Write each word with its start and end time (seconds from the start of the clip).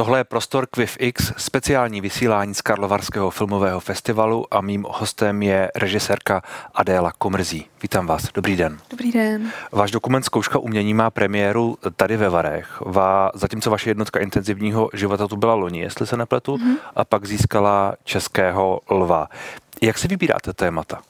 Tohle 0.00 0.18
je 0.18 0.24
prostor 0.24 0.66
Quiff 0.66 0.96
X, 1.00 1.32
speciální 1.36 2.00
vysílání 2.00 2.54
z 2.54 2.62
Karlovarského 2.62 3.30
filmového 3.30 3.80
festivalu 3.80 4.54
a 4.54 4.60
mým 4.60 4.86
hostem 4.88 5.42
je 5.42 5.70
režisérka 5.74 6.42
Adéla 6.74 7.12
Komrzí. 7.18 7.66
Vítám 7.82 8.06
vás, 8.06 8.32
dobrý 8.34 8.56
den. 8.56 8.78
Dobrý 8.90 9.12
den. 9.12 9.52
Váš 9.72 9.90
dokument 9.90 10.22
Zkouška 10.22 10.58
umění 10.58 10.94
má 10.94 11.10
premiéru 11.10 11.78
tady 11.96 12.16
ve 12.16 12.28
Varech. 12.28 12.80
Va, 12.80 13.30
zatímco 13.34 13.70
vaše 13.70 13.90
jednotka 13.90 14.20
intenzivního 14.20 14.90
života 14.94 15.28
tu 15.28 15.36
byla 15.36 15.54
loni, 15.54 15.80
jestli 15.80 16.06
se 16.06 16.16
nepletu, 16.16 16.56
mm-hmm. 16.56 16.76
a 16.96 17.04
pak 17.04 17.26
získala 17.26 17.94
Českého 18.04 18.80
lva. 18.90 19.28
Jak 19.82 19.98
si 19.98 20.08
vybíráte 20.08 20.52
témata? 20.52 21.00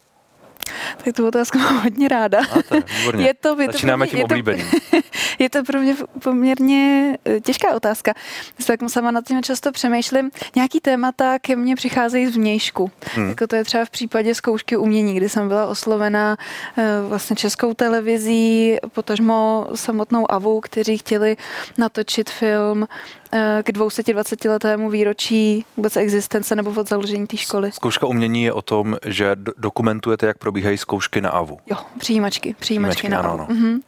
Tak 1.04 1.16
tu 1.16 1.28
otázku 1.28 1.58
mám 1.58 1.82
hodně 1.82 2.08
ráda. 2.08 2.38
Máte, 2.40 2.76
je 3.18 3.34
to, 3.34 3.60
je 3.60 3.66
to 3.66 3.72
Začínáme 3.72 4.06
tím 4.06 4.24
oblíbeným. 4.24 4.66
Je 5.40 5.50
to 5.50 5.64
pro 5.64 5.80
mě 5.80 5.96
poměrně 6.22 7.16
eh, 7.24 7.40
těžká 7.40 7.74
otázka. 7.74 8.14
Tak 8.66 8.80
sama 8.88 9.10
nad 9.10 9.24
tím 9.24 9.42
často 9.42 9.72
přemýšlím. 9.72 10.30
Nějaký 10.56 10.80
témata 10.80 11.38
ke 11.38 11.56
mně 11.56 11.76
přicházejí 11.76 12.26
z 12.26 12.36
vnějšku. 12.36 12.90
Hmm. 13.14 13.28
Jako 13.28 13.46
to 13.46 13.56
je 13.56 13.64
třeba 13.64 13.84
v 13.84 13.90
případě 13.90 14.34
zkoušky 14.34 14.76
umění, 14.76 15.14
kdy 15.14 15.28
jsem 15.28 15.48
byla 15.48 15.66
oslovena 15.66 16.36
eh, 16.78 16.84
vlastně 17.08 17.36
českou 17.36 17.74
televizí, 17.74 18.76
potažmo 18.92 19.66
samotnou 19.74 20.32
AVU, 20.32 20.60
kteří 20.60 20.98
chtěli 20.98 21.36
natočit 21.78 22.30
film 22.30 22.88
eh, 23.32 23.62
k 23.62 23.72
220 23.72 24.44
letému 24.44 24.90
výročí 24.90 25.64
vůbec 25.76 25.96
existence 25.96 26.56
nebo 26.56 26.70
od 26.70 26.88
založení 26.88 27.26
té 27.26 27.36
školy. 27.36 27.72
Zkouška 27.72 28.06
umění 28.06 28.42
je 28.42 28.52
o 28.52 28.62
tom, 28.62 28.96
že 29.06 29.36
dokumentujete, 29.56 30.26
jak 30.26 30.38
probíhají 30.38 30.78
zkoušky 30.78 31.20
na 31.20 31.30
AVU. 31.30 31.58
Jo, 31.66 31.76
přijímačky, 31.98 32.54
přijímačky, 32.58 32.96
přijímačky 32.96 33.08
na 33.08 33.18
ano, 33.18 33.30
AVU. 33.30 33.40
Ano. 33.42 33.60
Uh-huh. 33.60 33.80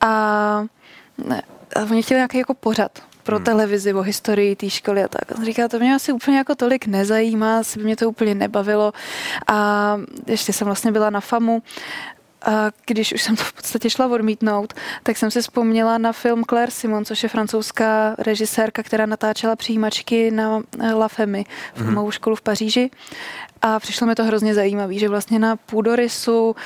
A 0.00 0.81
ne, 1.26 1.42
oni 1.90 2.02
chtěli 2.02 2.18
nějaký 2.18 2.38
jako 2.38 2.54
pořad 2.54 2.98
pro 3.22 3.36
hmm. 3.36 3.44
televizi 3.44 3.94
o 3.94 4.00
historii 4.00 4.56
té 4.56 4.70
školy 4.70 5.04
a 5.04 5.08
tak. 5.08 5.38
On 5.38 5.44
říká, 5.44 5.68
to 5.68 5.78
mě 5.78 5.94
asi 5.94 6.12
úplně 6.12 6.38
jako 6.38 6.54
tolik 6.54 6.86
nezajímá, 6.86 7.58
asi 7.58 7.78
by 7.78 7.84
mě 7.84 7.96
to 7.96 8.08
úplně 8.08 8.34
nebavilo. 8.34 8.92
A 9.46 9.96
ještě 10.26 10.52
jsem 10.52 10.64
vlastně 10.64 10.92
byla 10.92 11.10
na 11.10 11.20
FAMu, 11.20 11.62
a 12.44 12.70
když 12.86 13.12
už 13.12 13.22
jsem 13.22 13.36
to 13.36 13.44
v 13.44 13.52
podstatě 13.52 13.90
šla 13.90 14.06
odmítnout, 14.06 14.72
tak 15.02 15.16
jsem 15.16 15.30
si 15.30 15.42
vzpomněla 15.42 15.98
na 15.98 16.12
film 16.12 16.44
Claire 16.44 16.70
Simon, 16.70 17.04
což 17.04 17.22
je 17.22 17.28
francouzská 17.28 18.14
režisérka, 18.18 18.82
která 18.82 19.06
natáčela 19.06 19.56
přijímačky 19.56 20.30
na 20.30 20.62
La 20.94 21.08
Femme, 21.08 21.42
filmovou 21.74 22.02
hmm. 22.02 22.12
školu 22.12 22.36
v 22.36 22.42
Paříži. 22.42 22.90
A 23.62 23.80
přišlo 23.80 24.06
mi 24.06 24.14
to 24.14 24.24
hrozně 24.24 24.54
zajímavé, 24.54 24.94
že 24.94 25.08
vlastně 25.08 25.38
na 25.38 25.56
půdorysu 25.56 26.56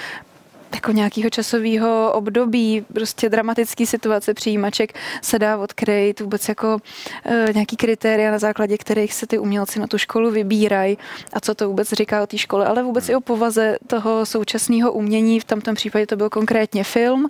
jako 0.75 0.93
nějakého 0.93 1.31
časového 1.31 2.13
období, 2.13 2.85
prostě 2.93 3.29
dramatický 3.29 3.87
situace 3.87 4.35
přijímaček 4.35 4.93
se 5.23 5.39
dá 5.39 5.59
odkryt, 5.59 6.21
vůbec 6.21 6.49
jako 6.49 6.79
e, 7.25 7.53
nějaký 7.53 7.77
kritéria, 7.77 8.31
na 8.31 8.39
základě 8.39 8.79
kterých 8.79 9.15
se 9.15 9.27
ty 9.27 9.39
umělci 9.39 9.81
na 9.81 9.87
tu 9.87 9.99
školu 9.99 10.31
vybírají 10.31 10.99
a 11.33 11.41
co 11.41 11.55
to 11.55 11.69
vůbec 11.69 11.93
říká 11.93 12.23
o 12.23 12.27
té 12.27 12.39
škole, 12.39 12.67
ale 12.67 12.83
vůbec 12.83 13.09
i 13.09 13.15
o 13.15 13.21
povaze 13.21 13.77
toho 13.87 14.27
současného 14.27 14.93
umění, 14.93 15.41
v 15.41 15.45
tomto 15.45 15.75
případě 15.75 16.07
to 16.07 16.17
byl 16.17 16.31
konkrétně 16.31 16.85
film 16.85 17.29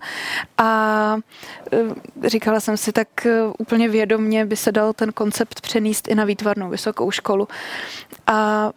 a 0.58 1.16
e, 2.22 2.28
říkala 2.28 2.60
jsem 2.60 2.76
si 2.76 2.92
tak 2.92 3.26
e, 3.26 3.42
úplně 3.58 3.88
vědomně 3.88 4.46
by 4.46 4.56
se 4.56 4.72
dal 4.72 4.92
ten 4.92 5.12
koncept 5.12 5.60
přenést 5.60 6.08
i 6.08 6.14
na 6.14 6.24
výtvarnou 6.24 6.70
vysokou 6.70 7.10
školu. 7.10 7.48
A 8.26 8.70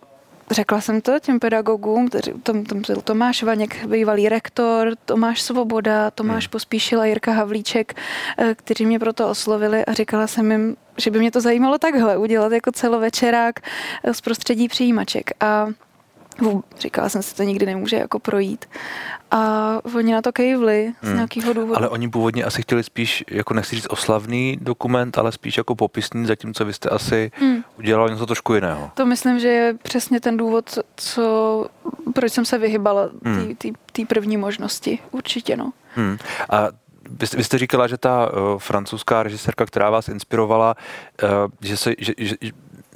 Řekla 0.52 0.81
jsem 0.81 1.02
to 1.02 1.19
těm 1.19 1.39
pedagogům, 1.39 2.09
tom, 2.44 2.66
tom 2.66 2.81
byl 2.88 3.02
Tomáš 3.02 3.44
Vaněk, 3.44 3.86
bývalý 3.86 4.30
rektor, 4.30 4.94
Tomáš 5.05 5.42
Svoboda, 5.42 6.11
Tomáš 6.11 6.45
hmm. 6.45 6.52
Pospíšila, 6.52 7.05
Jirka 7.05 7.31
Havlíček, 7.31 7.95
eh, 8.38 8.55
kteří 8.55 8.86
mě 8.86 9.00
proto 9.00 9.30
oslovili 9.30 9.86
a 9.86 9.94
říkala 9.94 10.27
jsem 10.27 10.52
jim, 10.52 10.75
že 10.97 11.11
by 11.11 11.20
mě 11.20 11.31
to 11.31 11.42
zajímalo 11.42 11.77
takhle, 11.77 12.17
udělat 12.17 12.52
jako 12.52 12.72
celovečerák 12.72 13.59
eh, 14.03 14.14
z 14.14 14.22
prostředí 14.22 14.67
přijímaček. 14.67 15.31
A 15.39 15.67
Říkala 16.80 17.10
jsem 17.10 17.23
si, 17.23 17.36
to 17.36 17.44
nikdy 17.44 17.66
nemůže 17.66 17.95
jako 17.95 18.20
projít. 18.20 18.66
A 19.32 19.73
oni 19.95 20.14
na 20.14 20.22
to 20.22 20.32
kejvli 20.32 20.94
z 21.02 21.05
hmm. 21.05 21.16
nějakého 21.16 21.54
důvodu. 21.54 21.77
Ale 21.77 21.89
oni 21.89 22.10
původně 22.10 22.44
asi 22.44 22.61
chtěli 22.61 22.83
spíš, 22.83 23.23
jako 23.32 23.54
nechci 23.54 23.76
říct 23.76 23.88
oslavný 23.89 24.58
dokument, 24.61 25.17
ale 25.17 25.32
spíš 25.32 25.58
jako 25.58 25.76
popisný, 25.76 26.26
zatímco 26.26 26.66
vy 26.66 26.73
jste 26.73 26.89
asi 26.89 27.32
hmm. 27.36 27.64
udělali 27.78 28.11
něco 28.11 28.26
trošku 28.26 28.54
jiného. 28.54 28.92
To 28.94 29.05
myslím, 29.05 29.39
že 29.39 29.48
je 29.48 29.73
přesně 29.73 30.20
ten 30.20 30.38
důvod, 30.38 30.78
co, 30.95 31.67
proč 32.14 32.33
jsem 32.33 32.45
se 32.45 32.58
vyhybala 32.58 33.10
hmm. 33.23 33.55
té 33.92 34.05
první 34.08 34.38
možnosti. 34.38 34.99
Určitě, 35.11 35.58
no. 35.58 35.72
Hmm. 35.95 36.17
A 36.49 36.67
vy, 37.10 37.26
vy 37.38 37.44
jste 37.44 37.58
říkala, 37.58 37.88
že 37.88 37.98
ta 37.98 38.32
uh, 38.32 38.60
francouzská 38.60 39.23
režisérka, 39.23 39.66
která 39.66 39.89
vás 39.89 40.08
inspirovala, 40.08 40.76
uh, 41.23 41.30
že, 41.61 41.78
se, 41.78 41.94
že, 41.98 42.14
že, 42.17 42.36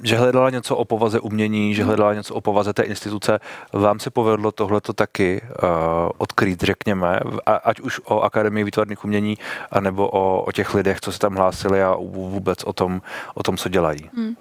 že 0.04 0.16
hledala 0.16 0.50
něco 0.50 0.76
o 0.76 0.84
povaze 0.84 1.20
umění, 1.20 1.74
že 1.74 1.82
hmm. 1.82 1.88
hledala 1.88 2.14
něco 2.14 2.34
o 2.34 2.40
povaze 2.40 2.72
té 2.72 2.82
instituce. 2.82 3.40
Vám 3.72 3.98
se 4.00 4.10
povedlo 4.10 4.52
tohleto 4.52 4.92
taky 4.92 5.42
uh, 5.42 5.68
odkrýt, 6.18 6.62
řekněme, 6.62 7.20
a, 7.46 7.54
ať 7.54 7.80
už 7.80 8.00
o 8.04 8.20
Akademii 8.20 8.64
výtvarných 8.64 9.04
umění, 9.04 9.38
anebo 9.70 10.08
o, 10.08 10.42
o 10.42 10.52
těch 10.52 10.74
lidech, 10.74 11.00
co 11.00 11.12
se 11.12 11.18
tam 11.18 11.34
hlásili 11.34 11.82
a 11.82 11.96
vůbec 12.04 12.64
o 12.64 12.72
tom, 12.72 13.02
o 13.34 13.42
tom 13.42 13.56
co 13.56 13.68
dělají. 13.68 14.10
Hmm. 14.16 14.36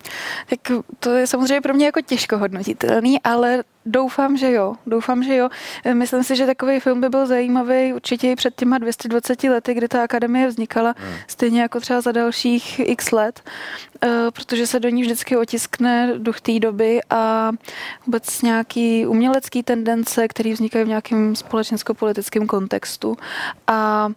Tak 0.50 0.60
to 1.00 1.10
je 1.10 1.28
samozřejmě 1.28 1.62
pro 1.62 1.74
mě 1.74 1.86
jako 1.86 2.02
těžko 2.02 2.38
hodnotitelný, 2.38 3.22
ale 3.24 3.64
Doufám, 3.86 4.38
že 4.38 4.52
jo. 4.52 4.76
Doufám, 4.88 5.24
že 5.24 5.36
jo. 5.36 5.50
Myslím 5.94 6.24
si, 6.24 6.36
že 6.36 6.46
takový 6.46 6.80
film 6.80 7.02
by 7.02 7.10
byl 7.10 7.28
zajímavý 7.28 7.94
určitě 7.94 8.32
i 8.32 8.36
před 8.36 8.56
těma 8.56 8.78
220 8.78 9.44
lety, 9.44 9.74
kdy 9.74 9.88
ta 9.88 10.04
akademie 10.04 10.48
vznikala, 10.48 10.96
hmm. 10.98 11.14
stejně 11.28 11.62
jako 11.62 11.80
třeba 11.80 12.02
za 12.02 12.12
dalších 12.12 12.80
x 12.80 13.12
let, 13.12 13.42
eh, 14.04 14.08
protože 14.34 14.68
se 14.68 14.80
do 14.80 14.90
ní 14.90 15.02
vždycky 15.02 15.38
otiskne 15.38 16.14
duch 16.18 16.42
té 16.42 16.60
doby 16.60 17.00
a 17.10 17.52
vůbec 18.06 18.42
nějaký 18.42 19.06
umělecký 19.06 19.64
tendence, 19.64 20.28
které 20.28 20.54
vznikají 20.54 20.86
v 20.86 20.88
nějakém 20.88 21.36
společensko-politickém 21.36 22.48
kontextu. 22.48 23.18
A 23.68 24.10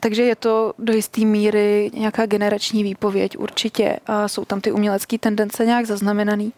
takže 0.00 0.22
je 0.22 0.36
to 0.36 0.72
do 0.78 0.92
jisté 0.92 1.20
míry 1.20 1.90
nějaká 1.94 2.26
generační 2.26 2.82
výpověď 2.82 3.38
určitě 3.38 3.96
a 4.06 4.28
jsou 4.28 4.44
tam 4.44 4.60
ty 4.60 4.72
umělecké 4.72 5.18
tendence 5.18 5.66
nějak 5.66 5.86
zaznamenaný. 5.86 6.52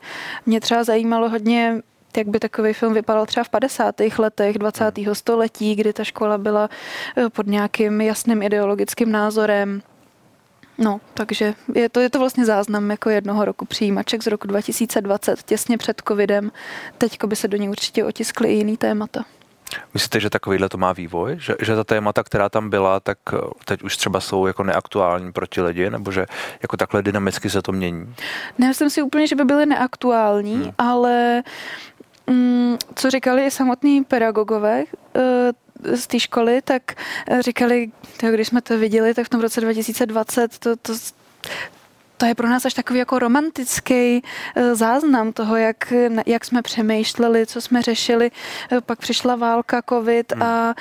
Mě 0.47 0.61
třeba 0.61 0.85
zajímalo 0.85 1.29
hodně 1.29 1.83
jak 2.17 2.29
by 2.29 2.41
takový 2.41 2.73
film 2.73 2.95
vypadal 2.95 3.27
třeba 3.27 3.45
v 3.45 3.49
50. 3.49 3.95
letech 4.19 4.59
20. 4.59 4.99
Hmm. 4.99 5.15
století, 5.15 5.75
kdy 5.75 5.93
ta 5.93 6.05
škola 6.05 6.39
byla 6.39 6.69
eh, 7.17 7.31
pod 7.31 7.47
nějakým 7.47 8.01
jasným 8.01 8.43
ideologickým 8.43 9.13
názorem. 9.13 9.83
No, 10.79 11.01
takže 11.15 11.55
je 11.75 11.89
to, 11.89 12.01
je 12.01 12.11
to 12.11 12.19
vlastně 12.19 12.45
záznam 12.47 12.91
jako 12.91 13.11
jednoho 13.11 13.45
roku 13.45 13.65
přijímaček 13.65 14.23
z 14.23 14.27
roku 14.27 14.47
2020, 14.47 15.43
těsně 15.43 15.79
před 15.79 16.03
covidem. 16.09 16.53
Teď 16.99 17.25
by 17.25 17.37
se 17.37 17.49
do 17.49 17.57
ní 17.57 17.69
určitě 17.69 18.05
otiskly 18.05 18.49
i 18.49 18.53
jiný 18.53 18.77
témata. 18.77 19.25
Myslíte, 19.95 20.21
že 20.21 20.31
takovýhle 20.31 20.69
to 20.69 20.79
má 20.79 20.93
vývoj? 20.93 21.37
Že, 21.39 21.55
že 21.63 21.77
ta 21.77 21.85
témata, 21.85 22.23
která 22.23 22.49
tam 22.49 22.71
byla, 22.71 23.01
tak 23.01 23.19
eh, 23.33 23.39
teď 23.65 23.83
už 23.83 23.97
třeba 23.97 24.21
jsou 24.21 24.47
jako 24.47 24.65
neaktuální 24.65 25.33
proti 25.33 25.61
lidi, 25.61 25.91
nebo 25.91 26.13
že 26.13 26.27
jako 26.63 26.77
takhle 26.77 27.03
dynamicky 27.03 27.51
se 27.51 27.63
to 27.63 27.73
mění? 27.73 28.15
Nemyslím 28.59 28.91
si 28.91 29.03
úplně, 29.03 29.27
že 29.27 29.37
by 29.37 29.45
byly 29.45 29.67
neaktuální, 29.67 30.55
hmm. 30.55 30.73
ale 30.79 31.43
co 32.95 33.11
říkali 33.11 33.47
i 33.47 33.51
samotní 33.51 34.05
pedagogové 34.05 34.85
eh, 35.15 35.97
z 35.97 36.07
té 36.07 36.21
školy, 36.21 36.63
tak 36.63 36.83
eh, 37.29 37.43
říkali, 37.43 37.91
když 38.31 38.49
jsme 38.49 38.61
to 38.61 38.79
viděli, 38.79 39.15
tak 39.15 39.27
v 39.27 39.29
tom 39.29 39.41
roce 39.41 39.61
2020 39.61 40.59
to, 40.59 40.77
to, 40.77 40.93
to 42.17 42.27
je 42.27 42.35
pro 42.35 42.49
nás 42.49 42.65
až 42.67 42.75
takový 42.75 42.99
jako 42.99 43.19
romantický 43.19 44.23
eh, 44.57 44.75
záznam 44.75 45.33
toho, 45.33 45.57
jak, 45.57 45.93
jak 46.27 46.45
jsme 46.45 46.63
přemýšleli, 46.63 47.47
co 47.47 47.61
jsme 47.61 47.83
řešili. 47.83 48.31
Pak 48.87 48.99
přišla 48.99 49.37
válka, 49.37 49.83
covid 49.89 50.33
hmm. 50.33 50.43
a 50.43 50.75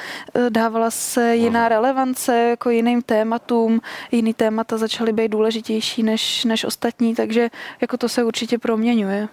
dávala 0.50 0.92
se 0.92 1.36
jiná 1.36 1.70
relevance 1.70 2.38
jako 2.38 2.70
jiným 2.70 3.02
tématům. 3.02 3.82
Jiný 4.12 4.34
témata 4.34 4.78
začaly 4.78 5.14
být 5.14 5.30
důležitější 5.30 6.04
než, 6.04 6.46
než 6.46 6.64
ostatní, 6.64 7.16
takže 7.16 7.50
jako 7.82 7.98
to 7.98 8.10
se 8.10 8.24
určitě 8.24 8.58
proměňuje. 8.58 9.28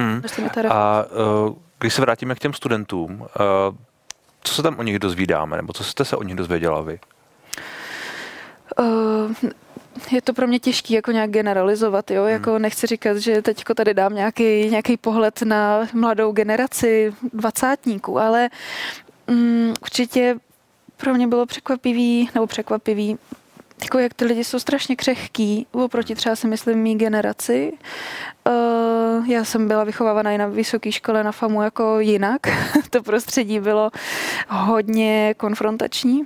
Hmm. 0.00 0.22
A 0.68 1.04
uh, 1.46 1.54
když 1.78 1.94
se 1.94 2.00
vrátíme 2.00 2.34
k 2.34 2.38
těm 2.38 2.52
studentům, 2.52 3.20
uh, 3.20 3.26
co 4.42 4.54
se 4.54 4.62
tam 4.62 4.78
o 4.78 4.82
nich 4.82 4.98
dozvídáme, 4.98 5.56
nebo 5.56 5.72
co 5.72 5.84
jste 5.84 6.04
se 6.04 6.16
o 6.16 6.22
nich 6.22 6.36
dozvěděla 6.36 6.80
vy? 6.80 6.98
Uh, 8.78 9.50
je 10.10 10.22
to 10.22 10.32
pro 10.32 10.46
mě 10.46 10.58
těžké 10.58 10.94
jako 10.94 11.12
nějak 11.12 11.30
generalizovat, 11.30 12.10
jo? 12.10 12.22
Hmm. 12.22 12.32
Jako 12.32 12.58
nechci 12.58 12.86
říkat, 12.86 13.16
že 13.16 13.42
teď 13.42 13.64
tady 13.76 13.94
dám 13.94 14.14
nějaký, 14.14 14.70
nějaký 14.70 14.96
pohled 14.96 15.42
na 15.42 15.80
mladou 15.92 16.32
generaci 16.32 17.14
dvacátníků, 17.32 18.18
ale 18.18 18.48
um, 19.26 19.74
určitě 19.82 20.36
pro 20.96 21.14
mě 21.14 21.26
bylo 21.26 21.46
překvapivý, 21.46 22.30
nebo 22.34 22.46
překvapivý, 22.46 23.18
jako 23.84 23.98
jak 23.98 24.14
ty 24.14 24.24
lidi 24.24 24.44
jsou 24.44 24.58
strašně 24.58 24.96
křehký, 24.96 25.66
oproti 25.72 26.14
třeba 26.14 26.36
si 26.36 26.48
myslím 26.48 26.78
mý 26.78 26.98
generaci. 26.98 27.72
Uh, 28.48 29.28
já 29.28 29.44
jsem 29.44 29.68
byla 29.68 29.84
vychovávaná 29.84 30.30
i 30.30 30.38
na 30.38 30.46
vysoké 30.46 30.92
škole 30.92 31.24
na 31.24 31.32
FAMu 31.32 31.62
jako 31.62 32.00
jinak. 32.00 32.40
to 32.90 33.02
prostředí 33.02 33.60
bylo 33.60 33.90
hodně 34.48 35.34
konfrontační. 35.36 36.24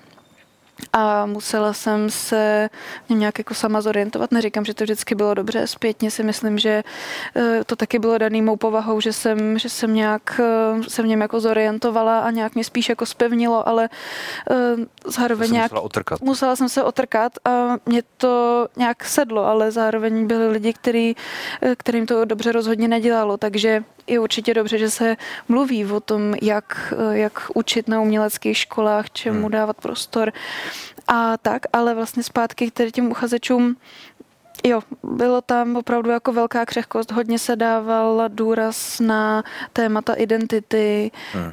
A 0.92 1.26
musela 1.26 1.72
jsem 1.72 2.10
se 2.10 2.70
nějak 3.08 3.38
jako 3.38 3.54
sama 3.54 3.80
zorientovat. 3.80 4.32
Neříkám, 4.32 4.64
že 4.64 4.74
to 4.74 4.84
vždycky 4.84 5.14
bylo 5.14 5.34
dobře, 5.34 5.66
zpětně 5.66 6.10
si 6.10 6.22
myslím, 6.22 6.58
že 6.58 6.82
eh, 7.36 7.64
to 7.66 7.76
taky 7.76 7.98
bylo 7.98 8.18
daný 8.18 8.42
mou 8.42 8.56
povahou, 8.56 9.00
že 9.00 9.12
jsem, 9.12 9.58
že 9.58 9.68
jsem 9.68 9.94
nějak 9.94 10.40
eh, 10.40 10.82
se 10.90 11.02
v 11.02 11.06
něm 11.06 11.20
jako 11.20 11.40
zorientovala 11.40 12.20
a 12.20 12.30
nějak 12.30 12.54
mě 12.54 12.64
spíš 12.64 12.88
jako 12.88 13.06
spevnilo, 13.06 13.68
ale 13.68 13.88
eh, 14.50 14.54
zároveň 15.06 15.52
nějak... 15.52 15.70
Musela, 15.70 15.80
otrkat. 15.80 16.20
musela 16.20 16.56
jsem 16.56 16.68
se 16.68 16.82
otrkat 16.82 17.32
a 17.44 17.76
mě 17.86 18.02
to 18.16 18.68
nějak 18.76 19.04
sedlo, 19.04 19.46
ale 19.46 19.70
zároveň 19.70 20.26
byli 20.26 20.48
lidi, 20.48 20.72
který, 20.72 21.16
kterým 21.76 22.06
to 22.06 22.24
dobře 22.24 22.52
rozhodně 22.52 22.88
nedělalo, 22.88 23.36
takže 23.36 23.84
je 24.06 24.20
určitě 24.20 24.54
dobře, 24.54 24.78
že 24.78 24.90
se 24.90 25.16
mluví 25.48 25.86
o 25.86 26.00
tom, 26.00 26.34
jak, 26.42 26.94
jak 27.10 27.50
učit 27.54 27.88
na 27.88 28.00
uměleckých 28.00 28.58
školách, 28.58 29.10
čemu 29.10 29.40
hmm. 29.40 29.50
dávat 29.50 29.76
prostor 29.76 30.32
a 31.08 31.36
tak, 31.36 31.62
ale 31.72 31.94
vlastně 31.94 32.22
zpátky 32.22 32.70
k 32.70 32.90
těm 32.90 33.10
uchazečům 33.10 33.76
Jo, 34.66 34.80
bylo 35.02 35.40
tam 35.40 35.76
opravdu 35.76 36.10
jako 36.10 36.32
velká 36.32 36.66
křehkost. 36.66 37.12
Hodně 37.12 37.38
se 37.38 37.56
dával 37.56 38.28
důraz 38.28 39.00
na 39.00 39.42
témata 39.72 40.14
identity, 40.14 41.10
hmm. 41.32 41.44
uh, 41.44 41.52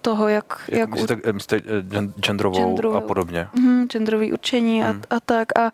toho, 0.00 0.28
jak... 0.28 0.64
Jak, 0.68 0.78
jak 0.78 0.90
myslíte, 0.90 1.30
u... 1.30 1.32
myslíte 1.32 1.56
eh, 1.56 2.20
genderovou 2.20 2.58
Genderu, 2.58 2.94
a 2.94 3.00
podobně? 3.00 3.48
Mm, 3.54 3.86
genderový 3.86 4.32
učení 4.32 4.82
hmm. 4.82 5.02
a, 5.10 5.16
a 5.16 5.20
tak. 5.20 5.58
A 5.58 5.70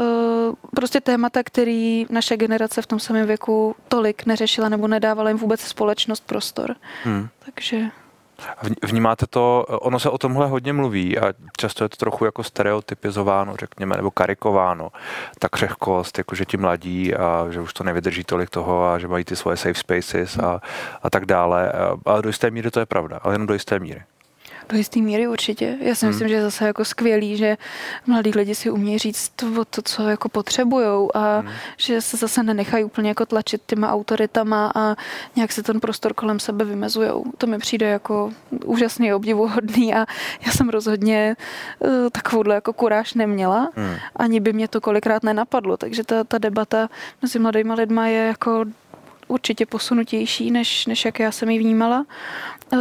uh, 0.00 0.54
prostě 0.74 1.00
témata, 1.00 1.42
který 1.42 2.06
naše 2.10 2.36
generace 2.36 2.82
v 2.82 2.86
tom 2.86 3.00
samém 3.00 3.26
věku 3.26 3.76
tolik 3.88 4.26
neřešila 4.26 4.68
nebo 4.68 4.88
nedávala 4.88 5.30
jim 5.30 5.38
vůbec 5.38 5.60
společnost 5.60 6.26
prostor. 6.26 6.76
Hmm. 7.04 7.28
Takže... 7.44 7.90
Vnímáte 8.82 9.26
to, 9.26 9.66
ono 9.68 10.00
se 10.00 10.10
o 10.10 10.18
tomhle 10.18 10.46
hodně 10.46 10.72
mluví 10.72 11.18
a 11.18 11.32
často 11.58 11.84
je 11.84 11.88
to 11.88 11.96
trochu 11.96 12.24
jako 12.24 12.42
stereotypizováno, 12.42 13.56
řekněme, 13.56 13.96
nebo 13.96 14.10
karikováno. 14.10 14.90
Ta 15.38 15.48
křehkost, 15.48 16.18
jako 16.18 16.34
že 16.34 16.44
ti 16.44 16.56
mladí 16.56 17.14
a 17.14 17.46
že 17.50 17.60
už 17.60 17.72
to 17.72 17.84
nevydrží 17.84 18.24
tolik 18.24 18.50
toho 18.50 18.88
a 18.88 18.98
že 18.98 19.08
mají 19.08 19.24
ty 19.24 19.36
svoje 19.36 19.56
safe 19.56 19.74
spaces 19.74 20.38
a, 20.38 20.60
a 21.02 21.10
tak 21.10 21.26
dále. 21.26 21.72
A 22.06 22.20
do 22.20 22.28
jisté 22.28 22.50
míry 22.50 22.70
to 22.70 22.80
je 22.80 22.86
pravda, 22.86 23.20
ale 23.22 23.34
jenom 23.34 23.46
do 23.46 23.54
jisté 23.54 23.78
míry. 23.78 24.02
Do 24.70 24.76
jisté 24.76 25.00
míry 25.00 25.28
určitě. 25.28 25.76
Já 25.80 25.94
si 25.94 26.06
hmm. 26.06 26.14
myslím, 26.14 26.28
že 26.28 26.34
je 26.34 26.42
zase 26.42 26.66
jako 26.66 26.84
skvělý, 26.84 27.36
že 27.36 27.56
mladí 28.06 28.30
lidi 28.30 28.54
si 28.54 28.70
umějí 28.70 28.98
říct 28.98 29.28
to, 29.36 29.64
to 29.64 29.82
co 29.82 30.08
jako 30.08 30.28
potřebujou 30.28 31.16
a 31.16 31.38
hmm. 31.38 31.50
že 31.76 32.00
se 32.00 32.16
zase 32.16 32.42
nenechají 32.42 32.84
úplně 32.84 33.08
jako 33.08 33.26
tlačit 33.26 33.62
těma 33.66 33.92
autoritama 33.92 34.72
a 34.74 34.96
nějak 35.36 35.52
se 35.52 35.62
ten 35.62 35.80
prostor 35.80 36.14
kolem 36.14 36.40
sebe 36.40 36.64
vymezujou. 36.64 37.24
To 37.38 37.46
mi 37.46 37.58
přijde 37.58 37.88
jako 37.88 38.32
úžasně 38.64 39.14
obdivuhodný 39.14 39.94
a 39.94 40.06
já 40.46 40.52
jsem 40.52 40.68
rozhodně 40.68 41.36
uh, 41.78 41.90
takovouhle 42.12 42.54
jako 42.54 42.72
kuráž 42.72 43.14
neměla. 43.14 43.70
Hmm. 43.74 43.94
Ani 44.16 44.40
by 44.40 44.52
mě 44.52 44.68
to 44.68 44.80
kolikrát 44.80 45.22
nenapadlo, 45.22 45.76
takže 45.76 46.04
ta, 46.04 46.24
ta 46.24 46.38
debata 46.38 46.88
mezi 47.22 47.38
mladými 47.38 47.72
lidma 47.74 48.06
je 48.06 48.26
jako 48.26 48.64
určitě 49.30 49.66
posunutější, 49.66 50.50
než, 50.50 50.86
než 50.86 51.04
jak 51.04 51.18
já 51.20 51.32
jsem 51.32 51.50
ji 51.50 51.58
vnímala. 51.58 52.06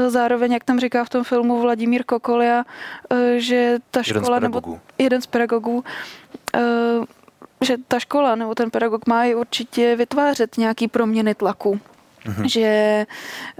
Zároveň, 0.07 0.51
jak 0.53 0.63
tam 0.63 0.79
říká 0.79 1.03
v 1.03 1.09
tom 1.09 1.23
filmu 1.23 1.61
Vladimír 1.61 2.03
Kokolia, 2.03 2.63
eh, 3.09 3.39
že 3.39 3.77
ta 3.91 4.03
škola, 4.03 4.35
jeden 4.37 4.51
nebo 4.51 4.79
jeden 4.97 5.21
z 5.21 5.25
pedagogů, 5.25 5.83
eh, 6.55 6.59
že 7.61 7.77
ta 7.87 7.99
škola 7.99 8.35
nebo 8.35 8.55
ten 8.55 8.71
pedagog 8.71 9.07
má 9.07 9.25
i 9.25 9.35
určitě 9.35 9.95
vytvářet 9.95 10.57
nějaký 10.57 10.87
proměny 10.87 11.35
tlaku 11.35 11.79
mm-hmm. 12.25 12.45
že, 12.45 13.05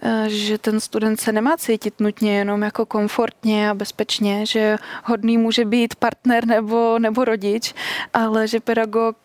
eh, 0.02 0.30
že 0.30 0.58
ten 0.58 0.80
student 0.80 1.22
se 1.22 1.32
nemá 1.32 1.58
cítit 1.58 2.00
nutně 2.00 2.38
jenom 2.38 2.62
jako 2.62 2.86
komfortně 2.86 3.70
a 3.70 3.74
bezpečně, 3.74 4.46
že 4.46 4.78
hodný 5.04 5.38
může 5.38 5.66
být 5.66 5.96
partner 5.96 6.46
nebo, 6.46 7.00
nebo 7.00 7.26
rodič, 7.26 7.74
ale 8.14 8.48
že 8.48 8.60
pedagog 8.60 9.16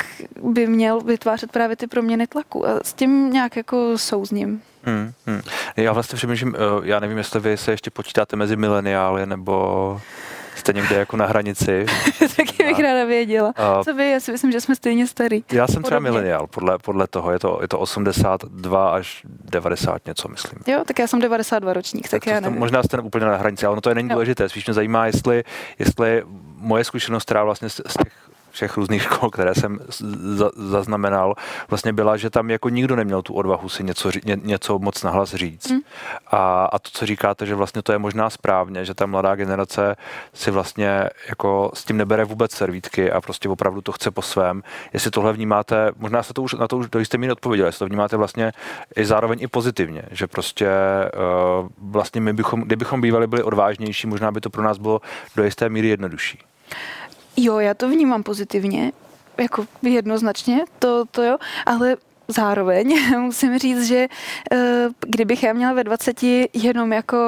by 0.43 0.67
měl 0.67 1.01
vytvářet 1.01 1.53
právě 1.53 1.77
ty 1.77 1.87
proměny 1.87 2.27
tlaku 2.27 2.67
a 2.69 2.81
s 2.83 2.93
tím 2.93 3.33
nějak 3.33 3.57
jako 3.57 3.99
souzním. 3.99 4.63
Hmm, 4.85 5.13
hmm. 5.27 5.43
Já 5.77 5.93
vlastně 5.93 6.17
přemýšlím, 6.17 6.55
eh, 6.57 6.59
já 6.83 7.01
nevím, 7.01 7.19
jestli 7.19 7.41
vy 7.41 7.57
se 7.57 7.71
ještě 7.71 7.91
počítáte 7.91 8.37
mezi 8.37 8.57
mileniály 8.57 9.27
nebo 9.27 10.01
jste 10.65 10.73
někde 10.73 10.97
jako 10.97 11.17
na 11.17 11.27
hranici. 11.27 11.87
Taky 12.37 12.65
bych 12.65 12.79
ráda 12.79 13.05
věděla. 13.05 13.53
A, 13.57 13.85
Co 13.85 13.95
vy? 13.95 14.11
Já 14.11 14.21
si 14.21 14.33
myslím, 14.33 14.53
že 14.53 14.61
jsme 14.61 14.75
stejně 14.77 15.07
starý. 15.07 15.45
Já 15.53 15.67
jsem 15.67 15.83
třeba 15.83 16.01
mileniál, 16.01 16.47
podle, 16.47 16.79
podle 16.79 17.07
toho. 17.07 17.33
Je 17.33 17.39
to, 17.39 17.59
je 17.63 17.69
to 17.69 17.79
82 17.79 18.95
až 18.95 19.23
90 19.45 20.07
něco, 20.07 20.29
myslím. 20.29 20.59
Jo, 20.67 20.83
tak 20.87 20.99
já 20.99 21.07
jsem 21.07 21.21
92 21.21 21.73
ročník, 21.73 22.09
tak, 22.09 22.11
tak 22.11 22.33
já 22.33 22.41
nevím. 22.41 22.59
Možná 22.59 22.83
jste 22.83 22.99
úplně 22.99 23.27
na 23.27 23.37
hranici, 23.37 23.67
ale 23.67 23.73
ono 23.73 23.81
to 23.81 23.89
je 23.89 23.95
není 23.95 24.09
jo. 24.09 24.15
důležité. 24.15 24.49
Spíš 24.49 24.67
mě 24.67 24.75
zajímá, 24.75 25.07
jestli, 25.07 25.45
jestli 25.79 26.23
moje 26.57 26.85
zkušenost, 26.85 27.25
která 27.25 27.45
vlastně 27.45 27.69
z 27.69 27.77
těch 27.77 28.13
všech 28.55 28.77
různých 28.77 29.03
škol, 29.03 29.31
které 29.31 29.55
jsem 29.55 29.79
za, 30.35 30.51
zaznamenal, 30.55 31.35
vlastně 31.71 31.93
byla, 31.93 32.17
že 32.17 32.31
tam 32.31 32.51
jako 32.51 32.69
nikdo 32.69 32.97
neměl 32.97 33.23
tu 33.23 33.35
odvahu 33.35 33.69
si 33.69 33.85
něco, 33.85 34.11
ně, 34.25 34.37
něco 34.43 34.79
moc 34.79 35.03
nahlas 35.03 35.35
říct. 35.35 35.71
Mm. 35.71 35.79
A, 36.27 36.65
a 36.65 36.79
to, 36.79 36.91
co 36.93 37.07
říkáte, 37.07 37.47
že 37.47 37.55
vlastně 37.55 37.83
to 37.83 37.93
je 37.93 37.99
možná 37.99 38.31
správně, 38.31 38.85
že 38.85 38.95
ta 38.95 39.07
mladá 39.07 39.35
generace 39.35 39.97
si 40.35 40.51
vlastně 40.51 41.11
jako 41.29 41.71
s 41.75 41.85
tím 41.85 41.97
nebere 41.97 42.25
vůbec 42.25 42.53
servítky 42.53 43.13
a 43.13 43.21
prostě 43.21 43.49
opravdu 43.49 43.81
to 43.81 43.93
chce 43.93 44.11
po 44.11 44.23
svém. 44.23 44.63
Jestli 44.93 45.11
tohle 45.11 45.33
vnímáte, 45.33 45.91
možná 45.97 46.23
se 46.23 46.35
to 46.35 46.43
už 46.43 46.55
na 46.55 46.69
to 46.69 46.79
už 46.79 46.89
do 46.89 46.99
jisté 46.99 47.19
míry 47.19 47.33
odpověděli, 47.33 47.69
jestli 47.69 47.79
to 47.79 47.87
vnímáte 47.87 48.17
vlastně 48.17 48.53
i 48.97 49.05
zároveň 49.05 49.39
i 49.43 49.47
pozitivně, 49.47 50.03
že 50.11 50.27
prostě 50.27 50.69
uh, 50.71 51.69
vlastně 51.79 52.21
my 52.21 52.33
bychom, 52.33 52.61
kdybychom 52.61 53.01
bývali 53.01 53.27
byli 53.27 53.43
odvážnější, 53.43 54.07
možná 54.07 54.33
by 54.33 54.41
to 54.41 54.51
pro 54.51 54.63
nás 54.63 54.79
bylo 54.79 55.01
do 55.37 55.45
jisté 55.45 55.69
míry 55.69 55.89
jednodušší. 55.89 56.39
Jo, 57.37 57.59
já 57.59 57.75
to 57.75 57.89
vnímám 57.89 58.23
pozitivně, 58.23 58.93
jako 59.39 59.67
jednoznačně, 59.83 60.65
to, 60.79 61.05
to 61.11 61.23
jo, 61.23 61.37
ale 61.67 61.97
zároveň 62.29 62.99
musím 63.21 63.59
říct, 63.59 63.87
že 63.87 64.09
eh, 64.53 64.89
kdybych 65.07 65.43
já 65.43 65.53
měla 65.53 65.73
ve 65.73 65.85
20 65.85 66.23
jenom 66.53 66.93
jako 66.93 67.19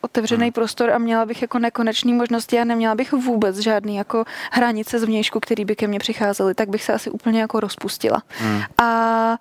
otevřený 0.00 0.44
hmm. 0.44 0.52
prostor 0.52 0.90
a 0.90 0.98
měla 0.98 1.26
bych 1.26 1.42
jako 1.42 1.58
nekonečný 1.58 2.12
možnosti 2.12 2.60
a 2.60 2.64
neměla 2.64 2.94
bych 2.94 3.12
vůbec 3.12 3.56
žádný 3.56 3.96
jako 3.96 4.24
hranice 4.52 4.98
zvnějšku, 4.98 5.40
který 5.40 5.64
by 5.64 5.76
ke 5.76 5.86
mně 5.86 5.98
přicházely, 5.98 6.54
tak 6.54 6.68
bych 6.68 6.82
se 6.82 6.92
asi 6.92 7.10
úplně 7.10 7.40
jako 7.40 7.60
rozpustila. 7.60 8.22
Hmm. 8.28 8.62
A 8.78 9.38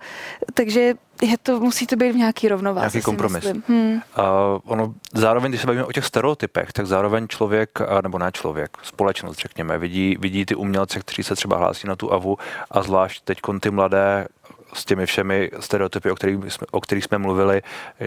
takže 0.54 0.94
je 1.22 1.38
to, 1.38 1.60
musí 1.60 1.88
to 1.88 1.96
být 1.96 2.12
v 2.12 2.16
nějaký 2.16 2.48
rovnováze. 2.48 2.86
Nějaký 2.86 3.02
kompromis. 3.02 3.46
Hmm. 3.68 3.94
Uh, 3.94 4.02
ono, 4.64 4.94
zároveň, 5.14 5.52
když 5.52 5.62
se 5.62 5.68
bavíme 5.68 5.86
o 5.86 5.92
těch 5.92 6.06
stereotypech, 6.06 6.74
tak 6.74 6.86
zároveň 6.88 7.28
člověk, 7.28 7.70
nebo 8.04 8.20
ne 8.20 8.32
člověk, 8.34 8.78
společnost, 8.84 9.40
řekněme, 9.40 9.78
vidí, 9.78 10.18
vidí 10.20 10.46
ty 10.46 10.56
umělce, 10.56 11.00
kteří 11.00 11.24
se 11.24 11.36
třeba 11.36 11.58
hlásí 11.58 11.88
na 11.88 11.96
tu 11.96 12.14
AVU 12.14 12.38
a 12.72 12.82
zvlášť 12.82 13.24
teď 13.24 13.40
ty 13.60 13.72
mladé 13.72 14.28
s 14.76 14.86
těmi 14.86 15.06
všemi 15.06 15.52
stereotypy, 15.60 16.12
o 16.12 16.16
kterých, 16.16 16.54
jsme, 16.54 16.68
o 16.72 16.82
kterých 16.82 17.04
jsme 17.04 17.18
mluvili, 17.18 17.62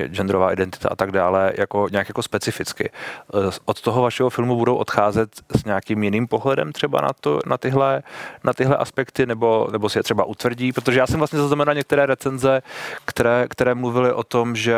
genderová 0.06 0.52
identita 0.52 0.88
a 0.88 0.96
tak 0.96 1.12
dále, 1.12 1.52
jako 1.56 1.88
nějak 1.90 2.08
jako 2.08 2.22
specificky. 2.22 2.90
Eh, 2.90 3.50
od 3.64 3.80
toho 3.80 4.02
vašeho 4.02 4.30
filmu 4.30 4.56
budou 4.56 4.76
odcházet 4.76 5.28
s 5.56 5.64
nějakým 5.64 6.02
jiným 6.02 6.26
pohledem 6.26 6.72
třeba 6.72 7.00
na, 7.00 7.12
to, 7.20 7.40
na, 7.46 7.58
tyhle, 7.58 8.02
na 8.44 8.52
tyhle 8.52 8.76
aspekty, 8.76 9.26
nebo, 9.26 9.68
nebo 9.72 9.88
si 9.88 9.98
je 9.98 10.02
třeba 10.02 10.24
utvrdí, 10.24 10.72
protože 10.72 10.98
já 10.98 11.06
jsem 11.06 11.18
vlastně 11.18 11.38
zaznamenal 11.38 11.74
některé 11.74 12.06
recenze, 12.06 12.62
které, 13.04 13.46
které 13.50 13.74
mluvily 13.74 14.12
o 14.12 14.24
tom, 14.24 14.56
že 14.56 14.76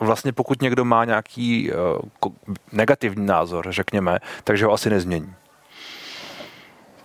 vlastně 0.00 0.32
pokud 0.32 0.62
někdo 0.62 0.84
má 0.84 1.04
nějaký 1.04 1.72
uh, 1.72 2.32
negativní 2.72 3.26
názor, 3.26 3.66
řekněme, 3.70 4.18
takže 4.44 4.66
ho 4.66 4.72
asi 4.72 4.90
nezmění. 4.90 5.34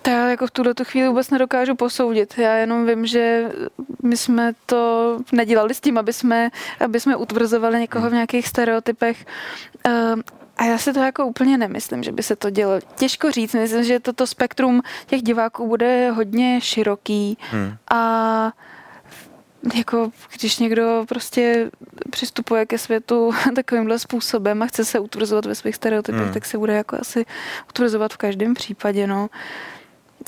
To 0.04 0.10
já 0.10 0.30
jako 0.30 0.48
v 0.48 0.52
tuhle 0.52 0.74
chvíli 0.84 1.08
vůbec 1.08 1.30
nedokážu 1.30 1.76
posoudit. 1.76 2.38
Já 2.38 2.54
jenom 2.56 2.86
vím, 2.86 3.06
že 3.06 3.52
my 4.04 4.18
jsme 4.18 4.54
to 4.66 5.20
nedělali 5.32 5.74
s 5.74 5.82
tím, 5.82 5.98
aby 5.98 6.14
jsme, 6.14 6.50
aby 6.80 7.00
jsme 7.00 7.16
utvrzovali 7.16 7.80
někoho 7.80 8.10
v 8.10 8.14
nějakých 8.14 8.48
stereotypech. 8.48 9.26
Ehm, 9.84 10.24
a 10.58 10.66
já 10.66 10.78
si 10.78 10.94
to 10.94 11.00
jako 11.00 11.26
úplně 11.26 11.58
nemyslím, 11.58 12.04
že 12.04 12.12
by 12.12 12.24
se 12.24 12.36
to 12.36 12.50
dělo. 12.50 12.80
Těžko 12.96 13.32
říct, 13.32 13.54
myslím, 13.54 13.84
že 13.84 14.00
toto 14.00 14.28
spektrum 14.28 14.82
těch 15.06 15.22
diváků 15.22 15.68
bude 15.68 16.12
hodně 16.12 16.62
široký 16.62 17.38
hmm. 17.52 17.76
a 17.92 18.52
jako 19.76 20.12
když 20.40 20.60
někdo 20.60 21.06
prostě 21.08 21.72
přistupuje 22.10 22.66
ke 22.66 22.78
světu 22.78 23.32
takovýmhle 23.56 24.00
způsobem 24.00 24.62
a 24.62 24.66
chce 24.66 24.86
se 24.86 25.00
utvrzovat 25.00 25.46
ve 25.46 25.56
svých 25.56 25.76
stereotypech, 25.76 26.22
hmm. 26.22 26.34
tak 26.34 26.46
se 26.46 26.58
bude 26.58 26.74
jako 26.74 26.98
asi 27.02 27.26
utvrzovat 27.70 28.14
v 28.14 28.18
každém 28.18 28.54
případě, 28.54 29.08
no. 29.08 29.30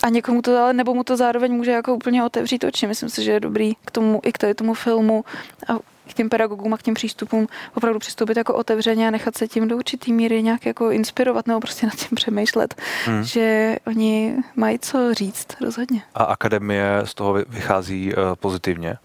A 0.03 0.09
někomu 0.09 0.41
to 0.41 0.57
ale, 0.57 0.73
nebo 0.73 0.93
mu 0.93 1.03
to 1.03 1.17
zároveň 1.17 1.53
může 1.53 1.71
jako 1.71 1.95
úplně 1.95 2.23
otevřít 2.23 2.63
oči. 2.63 2.87
Myslím 2.87 3.09
si, 3.09 3.23
že 3.23 3.31
je 3.31 3.39
dobrý 3.39 3.73
k 3.85 3.91
tomu, 3.91 4.19
i 4.23 4.31
k 4.31 4.37
tady 4.37 4.53
tomu 4.53 4.73
filmu 4.73 5.25
a 5.67 5.73
k 6.09 6.13
těm 6.13 6.29
pedagogům 6.29 6.73
a 6.73 6.77
k 6.77 6.81
těm 6.81 6.93
přístupům 6.93 7.47
opravdu 7.75 7.99
přistoupit 7.99 8.37
jako 8.37 8.53
otevřeně 8.53 9.07
a 9.07 9.11
nechat 9.11 9.37
se 9.37 9.47
tím 9.47 9.67
do 9.67 9.77
určitý 9.77 10.13
míry 10.13 10.43
nějak 10.43 10.65
jako 10.65 10.91
inspirovat 10.91 11.47
nebo 11.47 11.59
prostě 11.59 11.85
nad 11.85 11.95
tím 11.95 12.15
přemýšlet, 12.15 12.75
hmm. 13.05 13.23
že 13.23 13.75
oni 13.87 14.35
mají 14.55 14.79
co 14.79 15.13
říct 15.13 15.47
rozhodně. 15.61 16.01
A 16.15 16.23
akademie 16.23 17.01
z 17.03 17.13
toho 17.13 17.33
vychází 17.33 18.13
uh, 18.13 18.35
pozitivně? 18.35 18.97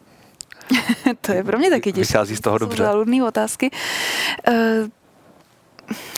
to 1.21 1.33
je 1.33 1.45
pro 1.45 1.59
mě 1.59 1.71
taky 1.71 1.93
těžké. 1.93 2.13
Vychází 2.13 2.37
z 2.37 2.41
toho 2.41 2.59
dobře. 2.59 2.83
Záludné 2.83 3.25
otázky. 3.25 3.71
Uh, 4.49 4.55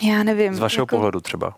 já 0.02 0.22
nevím. 0.22 0.54
Z 0.54 0.58
vašeho 0.58 0.82
jako, 0.82 0.96
pohledu 0.96 1.20
třeba. 1.20 1.54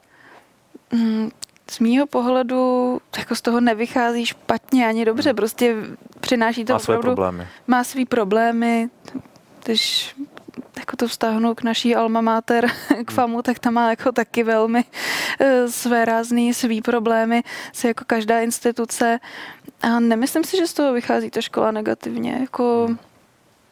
Z 1.70 1.80
mýho 1.80 2.06
pohledu 2.06 3.00
jako 3.18 3.34
z 3.34 3.42
toho 3.42 3.60
nevychází 3.60 4.26
špatně 4.26 4.88
ani 4.88 5.04
dobře, 5.04 5.28
hmm. 5.28 5.36
prostě 5.36 5.76
přináší 6.20 6.64
to 6.64 6.72
má 6.72 6.78
opravdu, 6.78 7.02
své 7.02 7.14
problémy. 7.14 7.48
má 7.66 7.84
svý 7.84 8.04
problémy, 8.04 8.90
když 9.64 10.14
jako 10.78 10.96
to 10.96 11.08
vztáhnu 11.08 11.54
k 11.54 11.62
naší 11.62 11.96
alma 11.96 12.20
mater, 12.20 12.66
k 12.88 12.90
hmm. 12.90 13.04
FAMu, 13.04 13.42
tak 13.42 13.58
tam 13.58 13.74
má 13.74 13.90
jako 13.90 14.12
taky 14.12 14.42
velmi 14.42 14.84
uh, 15.40 15.46
své 15.70 16.04
rázný 16.04 16.54
svý 16.54 16.82
problémy, 16.82 17.42
se 17.72 17.88
jako 17.88 18.04
každá 18.06 18.40
instituce. 18.40 19.18
A 19.82 20.00
nemyslím 20.00 20.44
si, 20.44 20.56
že 20.56 20.66
z 20.66 20.74
toho 20.74 20.92
vychází 20.92 21.30
ta 21.30 21.40
škola 21.40 21.70
negativně. 21.70 22.38
Jako, 22.40 22.88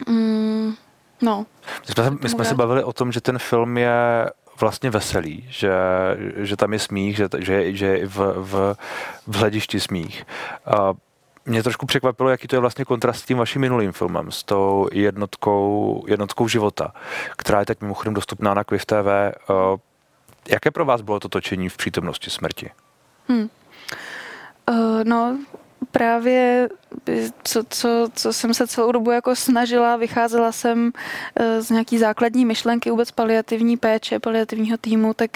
mm, 0.09 0.75
no. 1.23 1.47
My 1.89 1.95
jsme, 1.95 2.11
my 2.23 2.29
jsme 2.29 2.45
se 2.45 2.55
bavili 2.55 2.85
o 2.85 2.93
tom, 2.93 3.13
že 3.13 3.21
ten 3.21 3.39
film 3.39 3.79
je 3.79 4.31
vlastně 4.61 4.91
veselý, 4.91 5.47
že, 5.49 5.73
že 6.37 6.57
tam 6.57 6.73
je 6.73 6.79
smích, 6.79 7.17
že, 7.17 7.29
že, 7.39 7.73
že 7.73 7.87
je 7.87 8.07
v, 8.07 8.17
v, 8.37 8.77
v 9.27 9.37
hledišti 9.37 9.81
smích. 9.81 10.27
A 10.67 10.93
mě 11.47 11.63
trošku 11.63 11.87
překvapilo, 11.87 12.31
jaký 12.31 12.49
to 12.49 12.57
je 12.57 12.61
vlastně 12.61 12.85
kontrast 12.85 13.21
s 13.21 13.27
tím 13.27 13.39
vaším 13.39 13.61
minulým 13.61 13.93
filmem, 13.93 14.31
s 14.31 14.43
tou 14.43 14.89
jednotkou, 14.93 16.05
jednotkou 16.09 16.49
života, 16.49 16.93
která 17.37 17.61
je 17.61 17.67
teď 17.67 17.81
mimochodem 17.81 18.15
dostupná 18.15 18.55
na 18.55 18.65
Quiv 18.65 18.87
TV. 18.87 19.07
Jaké 20.49 20.71
pro 20.71 20.85
vás 20.85 21.01
bylo 21.01 21.21
to 21.21 21.29
točení 21.29 21.69
v 21.69 21.77
přítomnosti 21.77 22.31
smrti? 22.31 22.71
Hmm. 23.29 23.49
Uh, 24.71 25.05
no, 25.05 25.39
právě 25.91 26.69
co, 27.45 27.65
co, 27.69 28.09
co 28.15 28.33
jsem 28.33 28.55
se 28.55 28.67
celou 28.67 28.93
dobu 28.93 29.11
jako 29.11 29.37
snažila, 29.37 29.97
vycházela 29.97 30.53
jsem 30.53 30.93
eh, 31.37 31.63
z 31.63 31.71
nějaký 31.71 31.99
základní 31.99 32.45
myšlenky 32.45 32.91
vůbec 32.91 33.11
paliativní 33.11 33.77
péče, 33.77 34.19
paliativního 34.19 34.79
týmu, 34.79 35.15
tak 35.15 35.31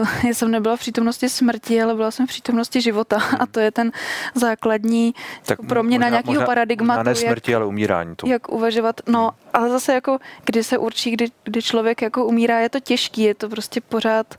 uh, 0.00 0.08
já 0.26 0.34
jsem 0.34 0.50
nebyla 0.50 0.76
v 0.76 0.80
přítomnosti 0.80 1.28
smrti, 1.28 1.82
ale 1.82 1.94
byla 1.94 2.10
jsem 2.10 2.26
v 2.26 2.28
přítomnosti 2.28 2.80
života 2.80 3.18
a 3.38 3.46
to 3.46 3.60
je 3.60 3.70
ten 3.70 3.92
základní 4.34 5.14
tak 5.46 5.58
pro 5.68 5.82
mě 5.82 5.98
možná, 5.98 6.10
na 6.10 6.10
nějakého 6.10 6.46
paradigmatu. 6.46 7.02
ne 7.02 7.14
smrti, 7.14 7.52
jak, 7.52 7.56
ale 7.56 7.66
umírání. 7.66 8.16
To. 8.16 8.26
Jak 8.26 8.48
uvažovat, 8.52 9.00
no 9.06 9.30
ale 9.52 9.70
zase 9.70 9.94
jako, 9.94 10.18
kdy 10.44 10.64
se 10.64 10.78
určí, 10.78 11.10
kdy, 11.10 11.26
kdy 11.44 11.62
člověk 11.62 12.02
jako 12.02 12.24
umírá, 12.24 12.58
je 12.58 12.68
to 12.68 12.80
těžký, 12.80 13.22
je 13.22 13.34
to 13.34 13.48
prostě 13.48 13.80
pořád 13.80 14.34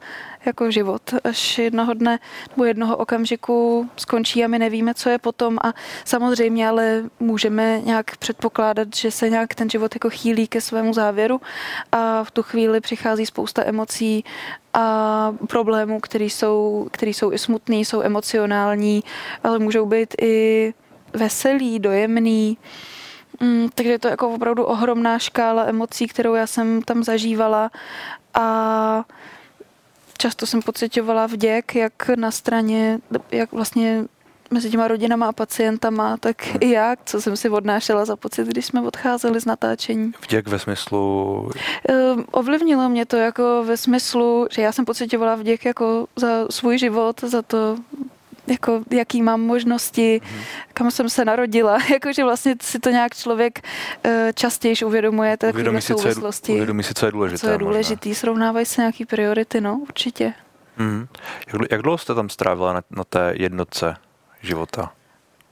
jako 0.45 0.71
život, 0.71 1.01
až 1.23 1.57
jednoho 1.57 1.93
dne 1.93 2.19
nebo 2.49 2.65
jednoho 2.65 2.97
okamžiku 2.97 3.89
skončí 3.97 4.43
a 4.43 4.47
my 4.47 4.59
nevíme, 4.59 4.93
co 4.93 5.09
je 5.09 5.17
potom. 5.17 5.57
A 5.63 5.73
samozřejmě 6.05 6.69
ale 6.69 7.03
můžeme 7.19 7.81
nějak 7.81 8.17
předpokládat, 8.17 8.87
že 8.95 9.11
se 9.11 9.29
nějak 9.29 9.55
ten 9.55 9.69
život 9.69 9.95
jako 9.95 10.09
chýlí 10.09 10.47
ke 10.47 10.61
svému 10.61 10.93
závěru. 10.93 11.41
A 11.91 12.23
v 12.23 12.31
tu 12.31 12.43
chvíli 12.43 12.81
přichází 12.81 13.25
spousta 13.25 13.63
emocí 13.65 14.23
a 14.73 15.35
problémů, 15.47 15.99
které 15.99 16.25
jsou, 16.25 16.87
který 16.91 17.13
jsou 17.13 17.31
i 17.31 17.37
smutný, 17.37 17.85
jsou 17.85 18.01
emocionální, 18.01 19.03
ale 19.43 19.59
můžou 19.59 19.85
být 19.85 20.15
i 20.21 20.73
veselý, 21.13 21.79
dojemný. 21.79 22.57
Mm, 23.39 23.69
takže 23.75 23.91
je 23.91 23.99
to 23.99 24.07
jako 24.07 24.29
opravdu 24.29 24.63
ohromná 24.63 25.19
škála 25.19 25.63
emocí, 25.63 26.07
kterou 26.07 26.33
já 26.33 26.47
jsem 26.47 26.81
tam 26.81 27.03
zažívala. 27.03 27.71
A 28.33 29.03
často 30.21 30.45
jsem 30.45 30.61
pocitovala 30.61 31.27
vděk, 31.27 31.75
jak 31.75 32.09
na 32.15 32.31
straně, 32.31 32.99
jak 33.31 33.51
vlastně 33.51 34.05
mezi 34.51 34.69
těma 34.69 34.87
rodinama 34.87 35.27
a 35.27 35.31
pacientama, 35.31 36.17
tak 36.17 36.45
hmm. 36.45 36.57
i 36.59 36.69
já, 36.69 36.95
co 37.05 37.21
jsem 37.21 37.37
si 37.37 37.49
odnášela 37.49 38.05
za 38.05 38.15
pocit, 38.15 38.47
když 38.47 38.65
jsme 38.65 38.81
odcházeli 38.81 39.39
z 39.39 39.45
natáčení. 39.45 40.11
Vděk 40.21 40.47
ve 40.47 40.59
smyslu? 40.59 40.99
Uh, 41.89 42.23
ovlivnilo 42.31 42.89
mě 42.89 43.05
to 43.05 43.15
jako 43.15 43.63
ve 43.65 43.77
smyslu, 43.77 44.47
že 44.51 44.61
já 44.61 44.71
jsem 44.71 44.85
pocitovala 44.85 45.35
vděk 45.35 45.65
jako 45.65 46.07
za 46.15 46.45
svůj 46.49 46.77
život, 46.77 47.21
za 47.21 47.41
to, 47.41 47.77
jako 48.51 48.83
jaký 48.91 49.21
mám 49.21 49.41
možnosti, 49.41 50.21
hmm. 50.23 50.41
kam 50.73 50.91
jsem 50.91 51.09
se 51.09 51.25
narodila, 51.25 51.77
jakože 51.91 52.23
vlastně 52.23 52.55
si 52.61 52.79
to 52.79 52.89
nějak 52.89 53.15
člověk 53.15 53.59
uh, 54.05 54.11
častěji 54.33 54.75
uvědomuje, 54.85 55.37
takové 55.37 55.81
souvislosti. 55.81 56.51
Uvědomí 56.51 56.83
si, 56.83 56.93
co 56.93 57.05
je 57.05 57.11
důležité. 57.11 57.39
Co 57.39 57.49
je 57.49 57.57
důležitý, 57.57 58.09
možná. 58.09 58.19
srovnávají 58.19 58.65
se 58.65 58.81
nějaký 58.81 59.05
priority, 59.05 59.61
no, 59.61 59.77
určitě. 59.77 60.33
Hmm. 60.77 61.07
Jak, 61.53 61.71
jak 61.71 61.81
dlouho 61.81 61.97
jste 61.97 62.15
tam 62.15 62.29
strávila 62.29 62.73
na, 62.73 62.81
na 62.91 63.03
té 63.03 63.33
jednotce 63.35 63.95
života? 64.41 64.91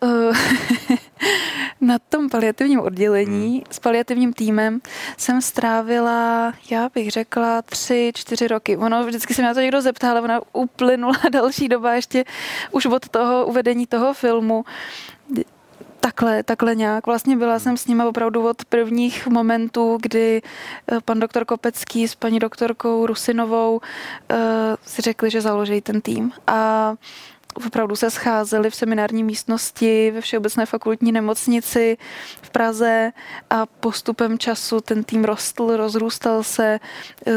Uh, 0.02 0.38
na 1.82 2.00
tom 2.00 2.30
paliativním 2.30 2.80
oddělení 2.80 3.52
hmm. 3.54 3.64
s 3.72 3.80
paliativním 3.80 4.34
týmem 4.34 4.82
jsem 5.18 5.42
strávila, 5.42 6.54
já 6.72 6.90
bych 6.96 7.12
řekla, 7.12 7.62
tři, 7.62 8.12
čtyři 8.16 8.48
roky. 8.48 8.78
Ono 8.78 9.04
vždycky 9.04 9.34
se 9.34 9.42
mě 9.42 9.48
na 9.48 9.54
to 9.54 9.60
někdo 9.60 9.82
zeptá, 9.82 10.12
ale 10.12 10.22
ona 10.22 10.42
uplynula 10.54 11.20
další 11.32 11.68
doba 11.70 11.94
ještě 11.94 12.26
už 12.72 12.86
od 12.86 13.10
toho 13.10 13.46
uvedení 13.46 13.88
toho 13.88 14.14
filmu. 14.14 14.66
Takhle, 16.00 16.44
takhle 16.44 16.76
nějak. 16.76 17.06
Vlastně 17.06 17.38
byla 17.38 17.60
jsem 17.60 17.78
s 17.78 17.88
nima 17.88 18.06
opravdu 18.06 18.48
od 18.48 18.66
prvních 18.66 19.28
momentů, 19.28 19.98
kdy 20.02 20.42
eh, 20.92 21.02
pan 21.06 21.20
doktor 21.20 21.46
Kopecký 21.46 22.08
s 22.08 22.16
paní 22.16 22.40
doktorkou 22.40 23.06
Rusinovou 23.06 23.76
uh, 23.76 24.38
si 24.86 25.02
řekli, 25.02 25.30
že 25.30 25.42
založí 25.42 25.82
ten 25.82 26.02
tým. 26.02 26.32
A 26.48 26.94
opravdu 27.54 27.96
se 27.96 28.12
scházeli 28.12 28.70
v 28.70 28.76
seminární 28.76 29.24
místnosti 29.24 30.12
ve 30.12 30.22
Všeobecné 30.22 30.66
fakultní 30.66 31.12
nemocnici 31.12 31.98
v 32.42 32.50
Praze 32.50 33.12
a 33.50 33.66
postupem 33.66 34.40
času 34.40 34.82
ten 34.82 35.04
tým 35.04 35.24
rostl, 35.24 35.78
rozrůstal 35.78 36.44
se, 36.44 36.80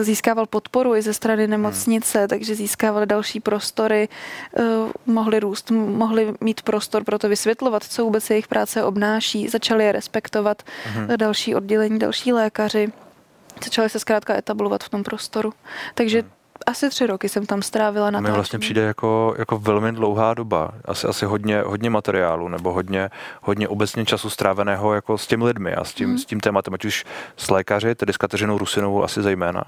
získával 0.00 0.46
podporu 0.46 0.96
i 0.96 1.02
ze 1.02 1.14
strany 1.14 1.46
nemocnice, 1.46 2.18
hmm. 2.18 2.28
takže 2.28 2.54
získávali 2.54 3.06
další 3.06 3.40
prostory, 3.40 4.08
eh, 4.56 4.62
mohli 5.06 5.40
růst, 5.40 5.70
mohli 5.70 6.34
mít 6.40 6.62
prostor 6.62 7.04
pro 7.04 7.18
to 7.18 7.28
vysvětlovat, 7.28 7.84
co 7.84 8.04
vůbec 8.04 8.30
jejich 8.30 8.48
práce 8.48 8.84
obnáší, 8.84 9.48
začali 9.48 9.84
je 9.84 9.92
respektovat 9.92 10.62
hmm. 10.84 11.08
další 11.16 11.54
oddělení, 11.54 11.98
další 11.98 12.32
lékaři 12.32 12.92
začali 13.64 13.90
se 13.90 13.98
zkrátka 13.98 14.36
etablovat 14.36 14.84
v 14.84 14.88
tom 14.88 15.02
prostoru. 15.02 15.52
Takže 15.94 16.22
hmm 16.22 16.41
asi 16.66 16.90
tři 16.90 17.06
roky 17.06 17.28
jsem 17.28 17.46
tam 17.46 17.62
strávila 17.62 18.10
na 18.10 18.18
to. 18.18 18.22
Mi 18.22 18.30
vlastně 18.30 18.58
přijde 18.58 18.82
jako, 18.82 19.34
jako 19.38 19.58
velmi 19.58 19.92
dlouhá 19.92 20.34
doba. 20.34 20.72
Asi, 20.84 21.06
asi 21.06 21.24
hodně, 21.24 21.60
hodně 21.60 21.90
materiálu 21.90 22.48
nebo 22.48 22.72
hodně, 22.72 23.10
hodně 23.42 23.68
obecně 23.68 24.04
času 24.04 24.30
stráveného 24.30 24.94
jako 24.94 25.18
s 25.18 25.26
těmi 25.26 25.44
lidmi 25.44 25.74
a 25.74 25.84
s 25.84 25.92
tím, 25.92 26.08
mm. 26.08 26.18
s 26.18 26.24
tím 26.24 26.40
tématem, 26.40 26.74
ať 26.74 26.84
už 26.84 27.04
s 27.36 27.50
lékaři, 27.50 27.94
tedy 27.94 28.12
s 28.12 28.16
Kateřinou 28.16 28.58
Rusinovou 28.58 29.04
asi 29.04 29.22
zejména. 29.22 29.64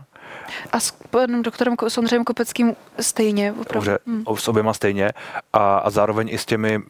A 0.73 0.81
s 0.81 0.91
panem 0.91 1.43
doktorem 1.43 1.75
Sondřejem 1.89 2.25
Kopeckým 2.25 2.77
stejně. 3.01 3.53
Opravdu. 3.53 3.75
Dobře, 3.75 3.99
mm. 4.07 4.25
s 4.37 4.49
oběma 4.49 4.75
stejně. 4.75 5.11
A, 5.53 5.79
a 5.79 5.91
zároveň 5.91 6.29
i 6.31 6.39
s 6.39 6.47
těmi 6.47 6.83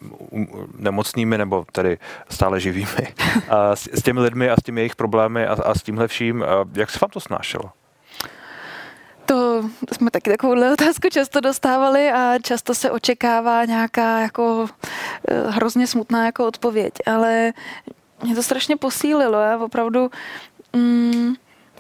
nemocnými, 0.79 1.39
nebo 1.39 1.65
tedy 1.73 1.99
stále 2.31 2.61
živými, 2.61 3.15
a 3.49 3.77
s, 3.77 3.89
s 3.93 4.03
těmi 4.03 4.21
lidmi 4.21 4.51
a 4.51 4.57
s 4.61 4.63
těmi 4.65 4.81
jejich 4.81 4.97
problémy 4.97 5.47
a, 5.47 5.53
a 5.53 5.75
s 5.75 5.83
tímhle 5.83 6.09
vším. 6.09 6.45
Jak 6.75 6.91
se 6.91 6.99
vám 7.03 7.11
to 7.11 7.21
snášelo? 7.21 7.71
Jsme 9.93 10.11
taky 10.11 10.31
takovouhle 10.31 10.73
otázku 10.73 11.09
často 11.09 11.41
dostávali 11.41 12.11
a 12.11 12.39
často 12.39 12.75
se 12.75 12.91
očekává 12.91 13.65
nějaká 13.65 14.21
jako 14.21 14.67
eh, 15.29 15.51
hrozně 15.51 15.87
smutná 15.87 16.27
jako 16.27 16.47
odpověď, 16.47 16.93
ale 17.07 17.53
mě 18.23 18.35
to 18.35 18.43
strašně 18.43 18.77
posílilo. 18.77 19.41
Já 19.41 19.59
opravdu 19.59 20.11
mm, 20.73 21.35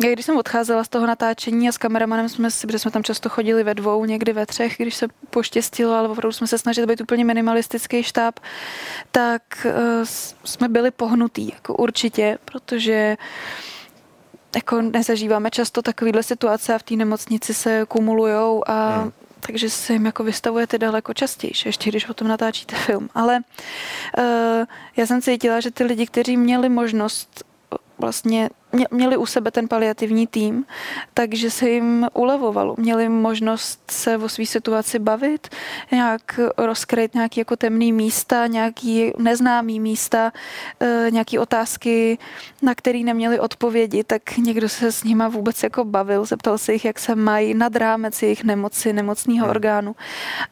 já 0.04 0.12
když 0.12 0.26
jsem 0.26 0.36
odcházela 0.36 0.84
z 0.84 0.88
toho 0.88 1.06
natáčení 1.06 1.68
a 1.68 1.72
s 1.72 1.78
kameramanem 1.78 2.28
jsme 2.28 2.50
si, 2.50 2.66
protože 2.66 2.78
jsme 2.78 2.90
tam 2.90 3.02
často 3.02 3.28
chodili 3.28 3.64
ve 3.64 3.74
dvou, 3.74 4.04
někdy 4.04 4.32
ve 4.32 4.46
třech, 4.46 4.74
když 4.78 4.94
se 4.94 5.06
poštěstilo, 5.30 5.94
ale 5.94 6.08
opravdu 6.08 6.32
jsme 6.32 6.46
se 6.46 6.58
snažili 6.58 6.86
být 6.86 7.00
úplně 7.00 7.24
minimalistický 7.24 8.02
štáb, 8.02 8.40
tak 9.12 9.42
uh, 9.64 9.72
jsme 10.44 10.68
byli 10.68 10.90
pohnutí, 10.90 11.52
jako 11.54 11.74
určitě, 11.74 12.38
protože 12.44 13.16
uh, 13.18 13.24
jako 14.54 14.82
nezažíváme 14.82 15.50
často 15.50 15.82
takovéhle 15.82 16.22
situace 16.22 16.74
a 16.74 16.78
v 16.78 16.82
té 16.82 16.94
nemocnici 16.94 17.54
se 17.54 17.84
kumulujou 17.88 18.62
a 18.66 18.98
hmm. 18.98 19.12
takže 19.40 19.70
se 19.70 19.92
jim 19.92 20.06
jako 20.06 20.24
vystavujete 20.24 20.78
daleko 20.78 21.14
častěji, 21.14 21.52
ještě 21.64 21.90
když 21.90 22.08
o 22.08 22.14
tom 22.14 22.28
natáčíte 22.28 22.76
film. 22.76 23.08
Ale 23.14 23.40
uh, 24.18 24.24
já 24.96 25.06
jsem 25.06 25.22
cítila, 25.22 25.60
že 25.60 25.70
ty 25.70 25.84
lidi, 25.84 26.06
kteří 26.06 26.36
měli 26.36 26.68
možnost 26.68 27.44
vlastně 27.98 28.50
měli 28.90 29.16
u 29.16 29.26
sebe 29.26 29.50
ten 29.50 29.68
paliativní 29.68 30.26
tým, 30.26 30.64
takže 31.14 31.50
se 31.50 31.70
jim 31.70 32.06
ulevovalo. 32.14 32.74
Měli 32.78 33.08
možnost 33.08 33.90
se 33.90 34.16
o 34.16 34.28
své 34.28 34.46
situaci 34.46 34.98
bavit, 34.98 35.48
nějak 35.92 36.40
rozkryt 36.58 37.14
nějaké 37.14 37.40
jako 37.40 37.56
temné 37.56 37.92
místa, 37.92 38.46
nějaký 38.46 39.12
neznámý 39.18 39.80
místa, 39.80 40.32
e, 40.80 41.10
nějaké 41.10 41.40
otázky, 41.40 42.18
na 42.62 42.74
které 42.74 42.98
neměli 42.98 43.40
odpovědi, 43.40 44.04
tak 44.04 44.36
někdo 44.36 44.68
se 44.68 44.92
s 44.92 45.04
nima 45.04 45.28
vůbec 45.28 45.62
jako 45.62 45.84
bavil, 45.84 46.24
zeptal 46.24 46.58
se 46.58 46.72
jich, 46.72 46.84
jak 46.84 46.98
se 46.98 47.14
mají 47.14 47.54
nad 47.54 47.76
rámec 47.76 48.22
jejich 48.22 48.44
nemoci, 48.44 48.92
nemocného 48.92 49.46
hmm. 49.46 49.50
orgánu. 49.50 49.96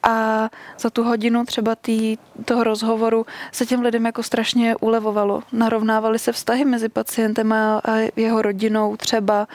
A 0.02 0.48
za 0.78 0.90
tu 0.90 1.02
hodinu 1.02 1.44
třeba 1.44 1.74
tý, 1.74 2.18
toho 2.44 2.64
rozhovoru 2.64 3.26
se 3.52 3.66
těm 3.66 3.80
lidem 3.80 4.06
jako 4.06 4.22
strašně 4.22 4.76
ulevovalo. 4.76 5.42
Narovnávali 5.52 6.18
se 6.18 6.32
vztahy 6.32 6.64
mezi 6.64 6.88
pacientem 6.88 7.52
a 7.52 7.82
jeho 8.16 8.42
rodinou 8.42 8.96
třeba. 8.96 9.48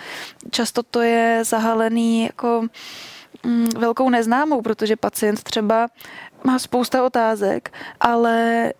Často 0.51 0.83
to 0.83 1.01
je 1.01 1.41
zahalený 1.45 2.23
jako 2.23 2.67
mm, 3.43 3.69
velkou 3.77 4.09
neznámou, 4.09 4.61
protože 4.61 4.95
pacient 4.95 5.43
třeba 5.43 5.87
má 6.43 6.59
spousta 6.59 7.05
otázek, 7.05 7.73
ale 7.99 8.73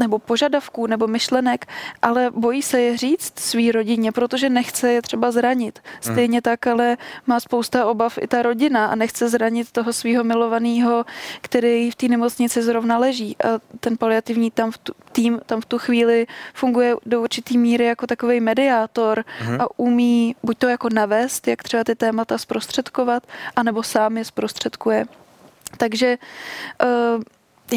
nebo 0.00 0.18
požadavků 0.18 0.86
nebo 0.86 1.06
myšlenek, 1.06 1.66
ale 2.02 2.30
bojí 2.30 2.62
se 2.62 2.80
je 2.80 2.96
říct 2.96 3.38
svý 3.38 3.72
rodině, 3.72 4.12
protože 4.12 4.48
nechce 4.50 4.92
je 4.92 5.02
třeba 5.02 5.30
zranit. 5.30 5.78
Hmm. 5.84 6.14
Stejně 6.14 6.42
tak, 6.42 6.66
ale 6.66 6.96
má 7.26 7.40
spousta 7.40 7.86
obav 7.86 8.18
i 8.18 8.26
ta 8.26 8.42
rodina 8.42 8.86
a 8.86 8.94
nechce 8.94 9.28
zranit 9.28 9.70
toho 9.72 9.92
svého 9.92 10.24
milovaného, 10.24 11.04
který 11.40 11.90
v 11.90 11.94
té 11.94 12.08
nemocnici 12.08 12.62
zrovna 12.62 12.98
leží. 12.98 13.36
A 13.44 13.60
ten 13.80 13.96
paliativní 13.96 14.50
tam 14.50 14.70
v 14.70 14.78
tu, 14.78 14.92
tým 15.12 15.40
tam 15.46 15.60
v 15.60 15.64
tu 15.64 15.78
chvíli 15.78 16.26
funguje 16.54 16.96
do 17.06 17.22
určitý 17.22 17.58
míry 17.58 17.84
jako 17.84 18.06
takový 18.06 18.40
mediátor 18.40 19.24
hmm. 19.38 19.60
a 19.60 19.66
umí 19.76 20.36
buď 20.42 20.58
to 20.58 20.68
jako 20.68 20.88
navést, 20.92 21.48
jak 21.48 21.62
třeba 21.62 21.84
ty 21.84 21.94
témata 21.94 22.38
zprostředkovat, 22.38 23.22
anebo 23.56 23.82
sám 23.82 24.16
je 24.16 24.24
zprostředkuje. 24.24 25.04
Takže 25.76 26.18
uh, 26.84 27.22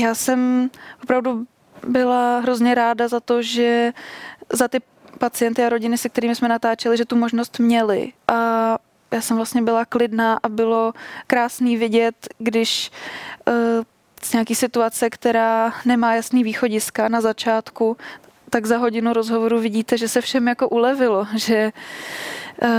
já 0.02 0.16
jsem 0.16 0.70
opravdu 1.04 1.46
byla 1.88 2.40
hrozně 2.40 2.76
ráda 2.76 3.08
za 3.08 3.20
to, 3.20 3.42
že 3.42 3.94
za 4.54 4.68
ty 4.68 4.82
pacienty 5.20 5.64
a 5.64 5.70
rodiny, 5.70 5.98
se 5.98 6.10
kterými 6.10 6.36
jsme 6.36 6.48
natáčeli, 6.48 6.98
že 6.98 7.06
tu 7.06 7.16
možnost 7.16 7.60
měli. 7.60 8.14
A 8.28 8.78
já 9.12 9.22
jsem 9.22 9.38
vlastně 9.38 9.62
byla 9.62 9.86
klidná 9.86 10.40
a 10.44 10.50
bylo 10.50 10.94
krásný 11.28 11.78
vidět, 11.78 12.28
když 12.38 12.92
uh, 13.48 13.54
z 14.24 14.34
nějaký 14.34 14.56
situace, 14.56 15.10
která 15.10 15.74
nemá 15.86 16.16
jasný 16.16 16.44
východiska 16.44 17.08
na 17.08 17.22
začátku, 17.22 17.98
tak 18.50 18.66
za 18.66 18.78
hodinu 18.78 19.14
rozhovoru 19.14 19.60
vidíte, 19.60 19.98
že 19.98 20.08
se 20.08 20.22
všem 20.22 20.48
jako 20.48 20.70
ulevilo, 20.70 21.28
že 21.36 21.72
uh, 22.64 22.70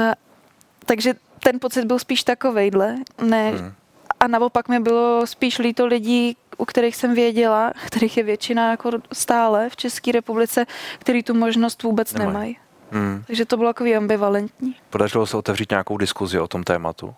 takže 0.86 1.14
ten 1.42 1.60
pocit 1.60 1.84
byl 1.84 1.98
spíš 1.98 2.24
takovejhle, 2.24 2.96
ne, 3.22 3.50
hmm. 3.50 3.72
a 4.20 4.28
naopak 4.28 4.68
mi 4.68 4.80
bylo 4.80 5.26
spíš 5.26 5.58
líto 5.58 5.86
lidí, 5.86 6.36
u 6.58 6.64
kterých 6.64 6.96
jsem 6.96 7.14
věděla, 7.14 7.72
kterých 7.86 8.16
je 8.16 8.22
většina 8.22 8.70
jako 8.70 8.90
stále 9.12 9.70
v 9.70 9.76
České 9.76 10.12
republice, 10.12 10.66
který 10.98 11.22
tu 11.22 11.34
možnost 11.34 11.82
vůbec 11.82 12.12
nemají. 12.12 12.32
nemají. 12.32 12.56
Hmm. 12.90 13.24
Takže 13.26 13.44
to 13.44 13.56
bylo 13.56 13.68
takový 13.68 13.96
ambivalentní. 13.96 14.76
Podařilo 14.90 15.26
se 15.26 15.36
otevřít 15.36 15.70
nějakou 15.70 15.96
diskuzi 15.96 16.38
o 16.38 16.48
tom 16.48 16.64
tématu? 16.64 17.14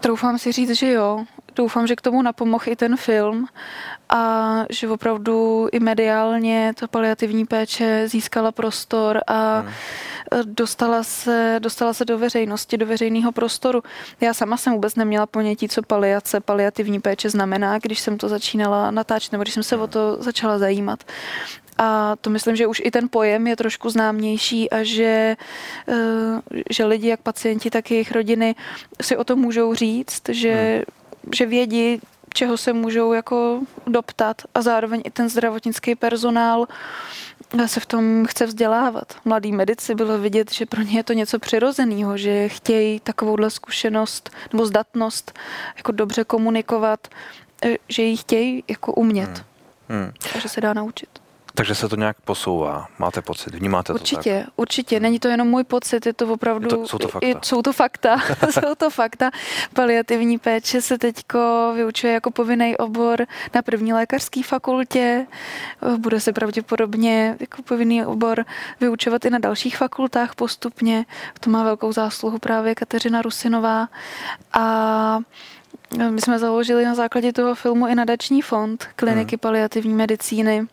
Troufám 0.00 0.38
si 0.38 0.52
říct, 0.52 0.70
že 0.70 0.92
jo. 0.92 1.24
Doufám, 1.56 1.86
že 1.86 1.96
k 1.96 2.00
tomu 2.00 2.22
napomohl 2.22 2.64
i 2.66 2.76
ten 2.76 2.96
film 2.96 3.46
a 4.08 4.64
že 4.70 4.88
opravdu 4.88 5.68
i 5.72 5.80
mediálně 5.80 6.72
ta 6.80 6.86
paliativní 6.86 7.46
péče 7.46 8.08
získala 8.08 8.52
prostor 8.52 9.20
a 9.26 9.60
hmm. 9.60 9.72
dostala, 10.44 11.02
se, 11.02 11.56
dostala 11.58 11.94
se 11.94 12.04
do 12.04 12.18
veřejnosti, 12.18 12.76
do 12.76 12.86
veřejného 12.86 13.32
prostoru. 13.32 13.82
Já 14.20 14.34
sama 14.34 14.56
jsem 14.56 14.72
vůbec 14.72 14.94
neměla 14.94 15.26
ponětí, 15.26 15.68
co 15.68 15.82
paliace, 15.82 16.40
paliativní 16.40 17.00
péče 17.00 17.30
znamená, 17.30 17.78
když 17.78 18.00
jsem 18.00 18.18
to 18.18 18.28
začínala 18.28 18.90
natáčet, 18.90 19.32
nebo 19.32 19.42
když 19.42 19.54
jsem 19.54 19.62
se 19.62 19.76
o 19.76 19.86
to 19.86 20.16
začala 20.20 20.58
zajímat. 20.58 21.04
A 21.78 22.16
to 22.20 22.30
myslím, 22.30 22.56
že 22.56 22.66
už 22.66 22.82
i 22.84 22.90
ten 22.90 23.08
pojem 23.08 23.46
je 23.46 23.56
trošku 23.56 23.90
známější 23.90 24.70
a 24.70 24.82
že, 24.82 25.36
eh, 25.88 26.40
že 26.70 26.84
lidi, 26.84 27.08
jak 27.08 27.20
pacienti, 27.20 27.70
tak 27.70 27.90
jejich 27.90 28.12
rodiny 28.12 28.54
si 29.02 29.16
o 29.16 29.24
tom 29.24 29.38
můžou 29.38 29.74
říct, 29.74 30.28
že, 30.28 30.52
hmm. 30.74 30.99
Že 31.34 31.46
vědí, 31.46 32.00
čeho 32.34 32.56
se 32.56 32.72
můžou 32.72 33.12
jako 33.12 33.60
doptat 33.86 34.42
a 34.54 34.62
zároveň 34.62 35.02
i 35.04 35.10
ten 35.10 35.28
zdravotnický 35.28 35.94
personál 35.94 36.66
se 37.66 37.80
v 37.80 37.86
tom 37.86 38.26
chce 38.26 38.46
vzdělávat. 38.46 39.16
Mladí 39.24 39.52
medici 39.52 39.94
bylo 39.94 40.18
vidět, 40.18 40.52
že 40.52 40.66
pro 40.66 40.82
ně 40.82 40.98
je 40.98 41.04
to 41.04 41.12
něco 41.12 41.38
přirozeného, 41.38 42.16
že 42.16 42.48
chtějí 42.48 43.00
takovouhle 43.00 43.50
zkušenost 43.50 44.30
nebo 44.52 44.66
zdatnost 44.66 45.38
jako 45.76 45.92
dobře 45.92 46.24
komunikovat, 46.24 47.08
že 47.88 48.02
ji 48.02 48.16
chtějí 48.16 48.64
jako 48.68 48.92
umět. 48.92 49.44
Hmm. 49.88 50.02
Hmm. 50.02 50.12
A 50.34 50.38
že 50.38 50.48
se 50.48 50.60
dá 50.60 50.74
naučit. 50.74 51.19
Takže 51.60 51.74
se 51.74 51.88
to 51.88 51.96
nějak 51.96 52.16
posouvá, 52.20 52.86
máte 52.98 53.22
pocit, 53.22 53.54
vnímáte 53.54 53.92
určitě, 53.92 54.38
to 54.38 54.44
tak? 54.44 54.52
Určitě, 54.56 55.00
není 55.00 55.18
to 55.18 55.28
jenom 55.28 55.48
můj 55.48 55.64
pocit, 55.64 56.06
je 56.06 56.12
to 56.12 56.32
opravdu, 56.32 56.64
je 56.64 56.70
to, 56.70 56.88
jsou 56.88 56.98
to 56.98 57.08
fakta. 57.08 57.26
Je, 57.26 57.34
jsou 57.42 57.62
to 57.62 57.72
fakta, 57.72 58.16
jsou 58.50 58.74
to 58.78 58.90
fakta. 58.90 59.30
Paliativní 59.74 60.38
péče 60.38 60.82
se 60.82 60.98
teďko 60.98 61.72
vyučuje 61.74 62.12
jako 62.12 62.30
povinný 62.30 62.76
obor 62.76 63.26
na 63.54 63.62
první 63.62 63.92
lékařské 63.92 64.42
fakultě, 64.42 65.26
bude 65.96 66.20
se 66.20 66.32
pravděpodobně 66.32 67.36
jako 67.40 67.62
povinný 67.62 68.06
obor 68.06 68.44
vyučovat 68.80 69.24
i 69.24 69.30
na 69.30 69.38
dalších 69.38 69.76
fakultách 69.76 70.34
postupně, 70.34 71.04
to 71.40 71.50
má 71.50 71.64
velkou 71.64 71.92
zásluhu 71.92 72.38
právě 72.38 72.74
Kateřina 72.74 73.22
Rusinová 73.22 73.88
a 74.52 75.18
my 76.10 76.20
jsme 76.20 76.38
založili 76.38 76.84
na 76.84 76.94
základě 76.94 77.32
toho 77.32 77.54
filmu 77.54 77.86
i 77.86 77.94
nadační 77.94 78.42
fond 78.42 78.88
kliniky 78.96 79.36
hmm. 79.36 79.40
paliativní 79.40 79.94
medicíny 79.94 80.66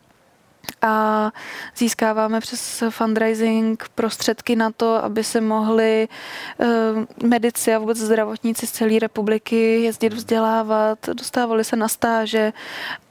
a 0.82 1.32
získáváme 1.76 2.40
přes 2.40 2.82
fundraising 2.90 3.84
prostředky 3.94 4.56
na 4.56 4.70
to, 4.70 5.04
aby 5.04 5.24
se 5.24 5.40
mohli 5.40 6.08
uh, 6.58 6.68
medici 7.28 7.74
a 7.74 7.78
vůbec 7.78 7.98
zdravotníci 7.98 8.66
z 8.66 8.72
celé 8.72 8.98
republiky 8.98 9.82
jezdit 9.82 10.12
vzdělávat, 10.12 10.98
dostávali 11.08 11.64
se 11.64 11.76
na 11.76 11.88
stáže 11.88 12.52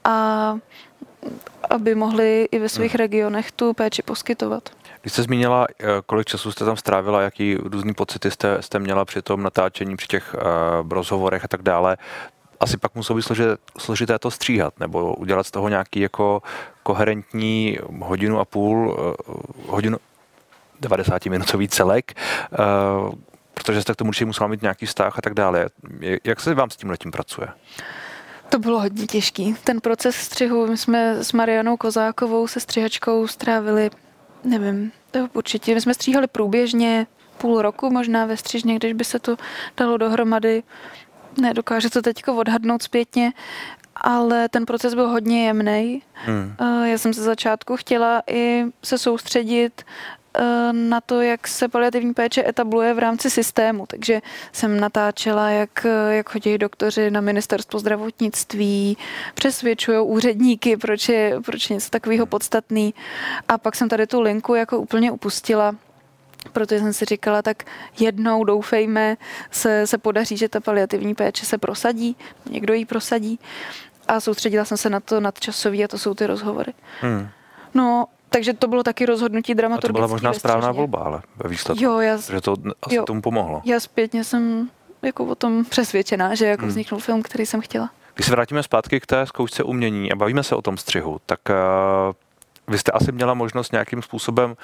a 0.04 0.56
aby 1.70 1.94
mohli 1.94 2.48
i 2.50 2.58
ve 2.58 2.68
svých 2.68 2.92
hmm. 2.92 2.98
regionech 2.98 3.52
tu 3.52 3.74
péči 3.74 4.02
poskytovat. 4.02 4.68
Když 5.00 5.12
jste 5.12 5.22
zmínila, 5.22 5.66
eh, 5.80 5.86
kolik 6.06 6.26
času 6.26 6.52
jste 6.52 6.64
tam 6.64 6.76
strávila, 6.76 7.22
jaký 7.22 7.54
různý 7.54 7.94
pocity 7.94 8.30
jste, 8.30 8.62
jste 8.62 8.78
měla 8.78 9.04
při 9.04 9.22
tom 9.22 9.42
natáčení, 9.42 9.96
při 9.96 10.06
těch 10.06 10.34
uh, 10.34 10.92
rozhovorech 10.92 11.44
a 11.44 11.48
tak 11.48 11.62
dále, 11.62 11.96
asi 12.60 12.76
pak 12.76 12.94
muselo 12.94 13.16
být 13.16 13.22
složité, 13.22 13.56
složité 13.78 14.18
to 14.18 14.30
stříhat, 14.30 14.80
nebo 14.80 15.14
udělat 15.14 15.46
z 15.46 15.50
toho 15.50 15.68
nějaký 15.68 16.00
jako 16.00 16.42
koherentní 16.82 17.78
hodinu 18.02 18.40
a 18.40 18.44
půl, 18.44 18.88
uh, 18.88 19.34
hodinu 19.66 19.98
90-minutový 20.82 21.68
celek, 21.68 22.12
uh, 22.58 23.14
protože 23.54 23.82
jste 23.82 23.92
k 23.92 23.96
tomu 23.96 24.08
určitě 24.08 24.24
musela 24.24 24.48
mít 24.48 24.62
nějaký 24.62 24.86
vztah 24.86 25.18
a 25.18 25.22
tak 25.22 25.34
dále. 25.34 25.66
Jak 26.24 26.40
se 26.40 26.54
vám 26.54 26.70
s 26.70 26.76
tím 26.76 26.90
letím 26.90 27.10
pracuje? 27.10 27.48
To 28.48 28.58
bylo 28.58 28.80
hodně 28.80 29.06
těžký. 29.06 29.56
Ten 29.64 29.80
proces 29.80 30.16
střihu, 30.16 30.66
my 30.66 30.76
jsme 30.76 31.24
s 31.24 31.32
Marianou 31.32 31.76
Kozákovou, 31.76 32.46
se 32.46 32.60
střihačkou 32.60 33.26
strávili, 33.26 33.90
nevím, 34.44 34.92
určitě, 35.32 35.74
my 35.74 35.80
jsme 35.80 35.94
stříhali 35.94 36.26
průběžně 36.26 37.06
půl 37.38 37.62
roku 37.62 37.90
možná 37.90 38.26
ve 38.26 38.36
střižně, 38.36 38.76
když 38.76 38.92
by 38.92 39.04
se 39.04 39.18
to 39.18 39.36
dalo 39.76 39.96
dohromady 39.96 40.62
nedokážu 41.40 41.90
to 41.90 42.02
teď 42.02 42.28
odhadnout 42.28 42.82
zpětně, 42.82 43.32
ale 43.96 44.48
ten 44.48 44.66
proces 44.66 44.94
byl 44.94 45.08
hodně 45.08 45.46
jemný. 45.46 46.02
Hmm. 46.12 46.54
Eh, 46.60 46.88
já 46.88 46.98
jsem 46.98 47.14
se 47.14 47.22
začátku 47.22 47.76
chtěla 47.76 48.22
i 48.26 48.64
se 48.84 48.98
soustředit 48.98 49.82
eh, 50.38 50.72
na 50.72 51.00
to, 51.00 51.20
jak 51.22 51.48
se 51.48 51.68
paliativní 51.68 52.14
péče 52.14 52.48
etabluje 52.48 52.94
v 52.94 52.98
rámci 52.98 53.30
systému. 53.30 53.86
Takže 53.86 54.20
jsem 54.52 54.80
natáčela, 54.80 55.50
jak, 55.50 55.86
jak 56.10 56.30
chodí 56.30 56.58
doktoři 56.58 57.10
na 57.10 57.20
ministerstvo 57.20 57.78
zdravotnictví, 57.78 58.96
přesvědčují 59.34 59.98
úředníky, 59.98 60.76
proč 60.76 61.08
je, 61.08 61.40
proč 61.44 61.70
je 61.70 61.74
něco 61.74 61.90
takového 61.90 62.26
podstatný. 62.26 62.94
A 63.48 63.58
pak 63.58 63.76
jsem 63.76 63.88
tady 63.88 64.06
tu 64.06 64.20
linku 64.20 64.54
jako 64.54 64.78
úplně 64.78 65.10
upustila 65.10 65.74
protože 66.52 66.80
jsem 66.80 66.92
si 66.92 67.04
říkala, 67.04 67.42
tak 67.42 67.62
jednou 68.00 68.44
doufejme, 68.44 69.16
se, 69.50 69.86
se 69.86 69.98
podaří, 69.98 70.36
že 70.36 70.48
ta 70.48 70.60
paliativní 70.60 71.14
péče 71.14 71.46
se 71.46 71.58
prosadí, 71.58 72.16
někdo 72.50 72.74
ji 72.74 72.84
prosadí 72.84 73.38
a 74.08 74.20
soustředila 74.20 74.64
jsem 74.64 74.76
se 74.76 74.90
na 74.90 75.00
to 75.00 75.20
nadčasový 75.20 75.84
a 75.84 75.88
to 75.88 75.98
jsou 75.98 76.14
ty 76.14 76.26
rozhovory. 76.26 76.72
Hmm. 77.00 77.28
No, 77.74 78.06
takže 78.30 78.52
to 78.52 78.68
bylo 78.68 78.82
taky 78.82 79.06
rozhodnutí 79.06 79.54
dramaturgické. 79.54 79.92
To 79.92 79.98
byla 79.98 80.06
možná 80.06 80.32
správná 80.32 80.72
volba, 80.72 80.98
ale 80.98 81.22
ve 81.36 81.48
výsledku. 81.48 81.84
Jo, 81.84 81.98
já, 81.98 82.16
že 82.16 82.40
to 82.40 82.54
asi 82.82 82.94
jo, 82.94 83.04
tomu 83.04 83.22
pomohlo. 83.22 83.62
Já 83.64 83.80
zpětně 83.80 84.24
jsem 84.24 84.70
jako 85.02 85.24
o 85.24 85.34
tom 85.34 85.64
přesvědčená, 85.64 86.34
že 86.34 86.46
jako 86.46 86.62
hmm. 86.62 86.68
vzniknul 86.68 87.00
film, 87.00 87.22
který 87.22 87.46
jsem 87.46 87.60
chtěla. 87.60 87.90
Když 88.14 88.26
se 88.26 88.32
vrátíme 88.32 88.62
zpátky 88.62 89.00
k 89.00 89.06
té 89.06 89.26
zkoušce 89.26 89.62
umění 89.62 90.12
a 90.12 90.16
bavíme 90.16 90.42
se 90.42 90.54
o 90.54 90.62
tom 90.62 90.76
střihu, 90.76 91.20
tak 91.26 91.40
uh, 91.50 92.14
vy 92.68 92.78
jste 92.78 92.92
asi 92.92 93.12
měla 93.12 93.34
možnost 93.34 93.72
nějakým 93.72 94.02
způsobem, 94.02 94.56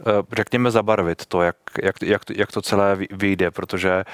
eh, 0.00 0.04
řekněme, 0.32 0.70
zabarvit 0.70 1.26
to, 1.26 1.42
jak, 1.42 1.56
jak, 1.82 1.96
jak, 2.02 2.22
jak 2.36 2.52
to 2.52 2.62
celé 2.62 2.96
vyjde, 3.10 3.50
protože 3.50 4.04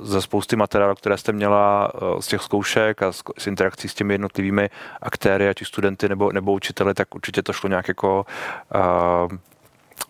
za 0.00 0.20
spousty 0.20 0.56
materiálů, 0.56 0.94
které 0.94 1.16
jste 1.16 1.32
měla 1.32 1.92
eh, 1.94 2.22
z 2.22 2.26
těch 2.26 2.42
zkoušek 2.42 3.02
a 3.02 3.12
z 3.12 3.46
interakcí 3.46 3.88
s 3.88 3.94
těmi 3.94 4.14
jednotlivými 4.14 4.70
aktéry, 5.02 5.48
ať 5.48 5.64
studenty 5.64 6.08
nebo, 6.08 6.32
nebo 6.32 6.52
učiteli, 6.52 6.94
tak 6.94 7.14
určitě 7.14 7.42
to 7.42 7.52
šlo 7.52 7.68
nějak 7.68 7.88
jako, 7.88 8.26
eh, 8.74 9.36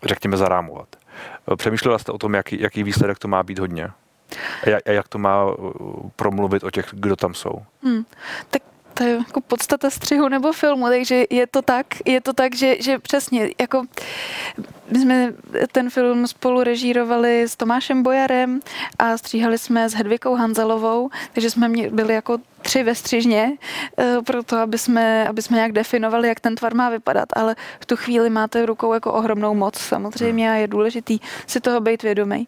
řekněme, 0.03 0.37
zarámovat. 0.37 0.87
Přemýšlela 1.55 1.99
jste 1.99 2.11
o 2.11 2.17
tom, 2.17 2.33
jaký, 2.33 2.61
jaký 2.61 2.83
výsledek 2.83 3.19
to 3.19 3.27
má 3.27 3.43
být 3.43 3.59
hodně? 3.59 3.91
A 4.85 4.91
jak 4.91 5.07
to 5.07 5.17
má 5.17 5.45
promluvit 6.15 6.63
o 6.63 6.71
těch, 6.71 6.89
kdo 6.91 7.15
tam 7.15 7.33
jsou? 7.33 7.61
Hmm. 7.83 8.03
Tak 8.49 8.61
to 8.99 9.05
je 9.05 9.15
jako 9.27 9.41
podstata 9.41 9.89
střihu 9.89 10.27
nebo 10.27 10.53
filmu, 10.53 10.87
takže 10.87 11.25
je 11.29 11.47
to 11.47 11.61
tak, 11.61 11.85
je 12.05 12.21
to 12.21 12.33
tak, 12.33 12.55
že, 12.55 12.75
že 12.81 12.99
přesně, 12.99 13.49
jako 13.59 13.83
my 14.91 14.99
jsme 14.99 15.33
ten 15.71 15.89
film 15.89 16.27
spolu 16.27 16.63
režírovali 16.63 17.43
s 17.43 17.55
Tomášem 17.55 18.03
Bojarem 18.03 18.59
a 18.99 19.17
stříhali 19.17 19.57
jsme 19.57 19.89
s 19.89 19.93
Hedvikou 19.93 20.35
Hanzelovou, 20.35 21.09
takže 21.33 21.49
jsme 21.49 21.69
byli 21.69 22.13
jako 22.13 22.37
tři 22.61 22.83
ve 22.83 22.95
střižně, 22.95 23.51
eh, 23.97 24.17
pro 24.25 24.43
to, 24.43 24.57
aby 24.57 24.77
jsme, 24.77 25.27
aby 25.27 25.41
jsme 25.41 25.55
nějak 25.55 25.71
definovali, 25.71 26.27
jak 26.27 26.39
ten 26.39 26.55
tvar 26.55 26.75
má 26.75 26.89
vypadat, 26.89 27.29
ale 27.35 27.55
v 27.79 27.85
tu 27.85 27.95
chvíli 27.95 28.29
máte 28.29 28.63
v 28.63 28.65
rukou 28.65 28.93
jako 28.93 29.13
ohromnou 29.13 29.55
moc 29.55 29.77
samozřejmě 29.77 30.51
a 30.51 30.53
je 30.53 30.67
důležitý 30.67 31.19
si 31.47 31.59
toho 31.59 31.79
být 31.79 32.03
vědomý. 32.03 32.47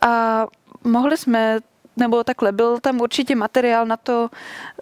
A 0.00 0.44
mohli 0.84 1.16
jsme 1.16 1.60
nebo 1.96 2.24
takhle, 2.24 2.52
byl 2.52 2.80
tam 2.80 3.00
určitě 3.00 3.36
materiál 3.36 3.86
na 3.86 3.96
to 3.96 4.30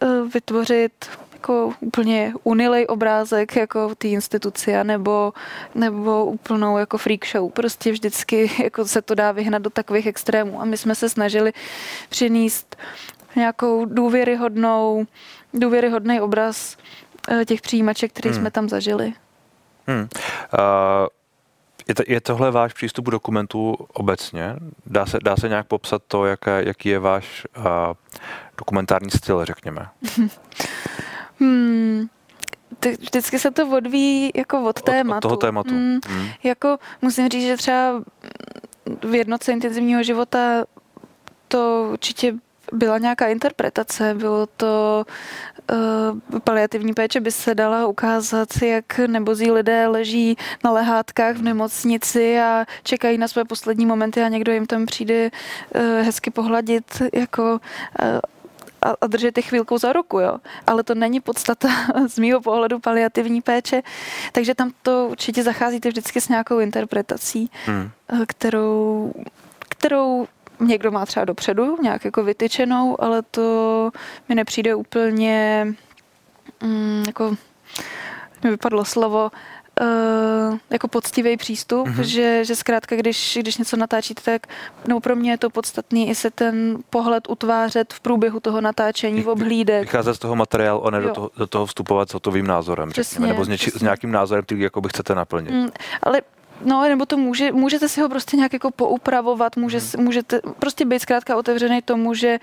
uh, 0.03 0.29
vytvořit 0.33 0.93
jako 1.33 1.75
úplně 1.81 2.33
unilej 2.45 2.87
obrázek 2.89 3.57
jako 3.57 3.95
té 3.95 4.09
instituce, 4.09 4.85
nebo, 4.85 5.33
nebo 5.75 6.27
úplnou 6.27 6.79
jako 6.79 6.99
freak 6.99 7.27
show. 7.27 7.51
Prostě 7.51 7.93
vždycky 7.93 8.51
jako 8.63 8.85
se 8.85 9.03
to 9.03 9.15
dá 9.15 9.33
vyhnat 9.33 9.63
do 9.63 9.71
takových 9.71 10.07
extrémů. 10.07 10.61
A 10.61 10.65
my 10.65 10.77
jsme 10.77 10.95
se 10.95 11.09
snažili 11.09 11.53
přinést 12.09 12.77
nějakou 13.37 13.85
důvěryhodnou, 13.85 15.07
důvěryhodný 15.55 16.21
obraz 16.21 16.77
uh, 17.31 17.45
těch 17.45 17.61
přijímaček, 17.61 18.13
který 18.13 18.31
hmm. 18.31 18.39
jsme 18.39 18.51
tam 18.51 18.69
zažili. 18.69 19.13
Hmm. 19.87 20.01
Uh... 20.01 20.09
Je, 21.89 21.95
to, 21.95 22.03
je 22.07 22.21
tohle 22.21 22.51
váš 22.51 22.73
přístup 22.73 23.09
k 23.09 23.11
dokumentu 23.11 23.77
obecně? 23.93 24.57
Dá 24.87 25.07
se, 25.07 25.19
dá 25.25 25.37
se 25.37 25.49
nějak 25.49 25.67
popsat 25.67 26.03
to, 26.09 26.27
jaké, 26.27 26.63
jaký 26.67 26.89
je 26.89 26.99
váš 26.99 27.47
uh, 27.57 27.65
dokumentární 28.59 29.11
styl, 29.11 29.45
řekněme? 29.45 29.89
hmm, 31.41 32.07
vždycky 33.01 33.39
se 33.39 33.51
to 33.51 33.69
odvíjí 33.69 34.31
jako 34.35 34.63
od 34.63 34.83
tématu. 34.83 35.29
Od, 35.29 35.33
od 35.33 35.37
toho 35.37 35.37
tématu. 35.37 35.71
Hmm, 35.71 36.01
hmm. 36.09 36.29
Jako 36.43 36.79
musím 37.03 37.29
říct, 37.29 37.47
že 37.47 37.57
třeba 37.57 38.03
v 39.05 39.15
jednotce 39.15 39.53
intenzivního 39.53 40.03
života 40.03 40.65
to 41.49 41.89
určitě 41.93 42.35
byla 42.73 42.99
nějaká 42.99 43.27
interpretace, 43.27 44.15
bylo 44.15 44.47
to 44.47 45.05
uh, 45.73 46.41
paliativní 46.41 46.95
péče 46.95 47.21
by 47.21 47.33
se 47.33 47.55
dala 47.55 47.87
ukázat, 47.87 48.49
jak 48.63 48.99
nebozí 48.99 49.51
lidé 49.51 49.87
leží 49.87 50.37
na 50.65 50.71
lehátkách 50.71 51.37
v 51.37 51.43
nemocnici 51.43 52.41
a 52.41 52.67
čekají 52.83 53.19
na 53.19 53.29
své 53.29 53.45
poslední 53.45 53.87
momenty 53.87 54.23
a 54.23 54.29
někdo 54.29 54.53
jim 54.53 54.67
tam 54.67 54.87
přijde 54.87 55.31
uh, 55.31 55.81
hezky 56.07 56.31
pohladit 56.31 57.03
jako 57.13 57.53
uh, 57.53 58.21
a, 58.85 58.95
a 59.01 59.07
držet 59.07 59.37
je 59.37 59.43
chvilkou 59.43 59.79
za 59.79 59.93
ruku, 59.93 60.21
jo. 60.21 60.39
Ale 60.67 60.83
to 60.83 60.95
není 60.95 61.21
podstata 61.21 61.69
z 62.09 62.19
mýho 62.19 62.41
pohledu 62.41 62.79
paliativní 62.79 63.41
péče, 63.41 63.83
takže 64.33 64.55
tam 64.55 64.73
to 64.83 65.09
určitě 65.11 65.43
zacházíte 65.43 65.89
vždycky 65.89 66.21
s 66.21 66.29
nějakou 66.29 66.59
interpretací, 66.59 67.51
hmm. 67.67 67.91
kterou, 68.27 69.13
kterou 69.69 70.27
někdo 70.61 70.91
má 70.91 71.07
třeba 71.07 71.25
dopředu 71.25 71.77
nějak 71.83 72.05
jako 72.05 72.25
vytyčenou, 72.25 73.03
ale 73.03 73.23
to 73.31 73.91
mi 74.29 74.35
nepřijde 74.35 74.75
úplně 74.75 75.67
mm, 76.63 77.05
jako 77.07 77.37
mi 78.45 78.51
vypadlo 78.51 78.85
slovo, 78.85 79.31
Uh, 79.81 80.59
jako 80.71 80.89
poctivý 80.89 81.37
přístup, 81.37 81.89
mm-hmm. 81.89 82.03
že, 82.03 82.45
že 82.45 82.57
zkrátka, 82.57 82.97
když, 82.97 83.39
když 83.41 83.59
něco 83.59 83.77
natáčíte, 83.77 84.23
tak 84.23 84.47
no 84.89 85.01
pro 85.01 85.17
mě 85.17 85.31
je 85.31 85.39
to 85.39 85.51
podstatný 85.51 86.09
i 86.09 86.15
se 86.15 86.31
ten 86.31 86.79
pohled 86.91 87.29
utvářet 87.29 87.93
v 87.93 88.01
průběhu 88.01 88.41
toho 88.41 88.61
natáčení, 88.61 89.23
v 89.23 89.29
obhlídek. 89.29 89.83
Vycházet 89.83 90.15
z 90.15 90.19
toho 90.19 90.37
materiálu 90.37 90.87
a 90.87 90.91
ne 90.91 91.01
do 91.01 91.11
toho, 91.11 91.31
do 91.37 91.47
toho 91.47 91.67
vstupovat 91.67 92.11
s 92.11 92.15
hotovým 92.15 92.47
názorem, 92.47 92.91
přesně, 92.91 93.15
řekněme, 93.15 93.33
nebo 93.33 93.45
s, 93.45 93.49
něči, 93.49 93.71
s 93.71 93.83
nějakým 93.83 94.13
názorem, 94.13 94.45
který 94.45 94.61
jako 94.61 94.81
by 94.81 94.89
chcete 94.89 95.15
naplnit. 95.15 95.51
Mm, 95.51 95.69
ale 96.03 96.23
No, 96.61 96.89
nebo 96.89 97.07
to 97.07 97.17
může, 97.17 97.53
můžete 97.53 97.89
si 97.89 98.01
ho 98.01 98.09
prostě 98.09 98.37
nějak 98.37 98.53
jako 98.53 98.71
poupravovat, 98.71 99.57
může, 99.57 99.79
hmm. 99.79 100.05
můžete 100.05 100.41
prostě 100.59 100.85
být 100.85 101.03
zkrátka 101.03 101.37
otevřený 101.37 101.83
tomu, 101.83 102.15
že 102.15 102.39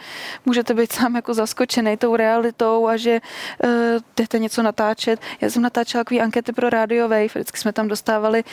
můžete 0.45 0.74
být 0.74 0.91
sám 0.93 1.15
jako 1.15 1.34
zaskočený 1.34 1.97
tou 1.97 2.15
realitou 2.15 2.88
a 2.88 2.97
že 2.97 3.21
uh, 3.63 3.69
jdete 4.17 4.39
něco 4.39 4.63
natáčet. 4.63 5.19
Já 5.41 5.50
jsem 5.50 5.62
natáčela 5.62 6.04
takový 6.04 6.21
ankety 6.21 6.52
pro 6.54 6.69
Radio 6.69 7.10
Wave, 7.10 7.26
vždycky 7.26 7.58
jsme 7.58 7.74
tam 7.74 7.88
dostávali 7.88 8.43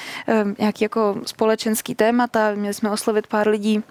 um, 0.45 0.57
nějaký 0.59 0.85
jako 0.85 1.17
společenský 1.27 1.95
témata, 1.95 2.55
měli 2.55 2.75
jsme 2.75 2.91
oslovit 2.91 3.27
pár 3.27 3.49
lidí, 3.49 3.83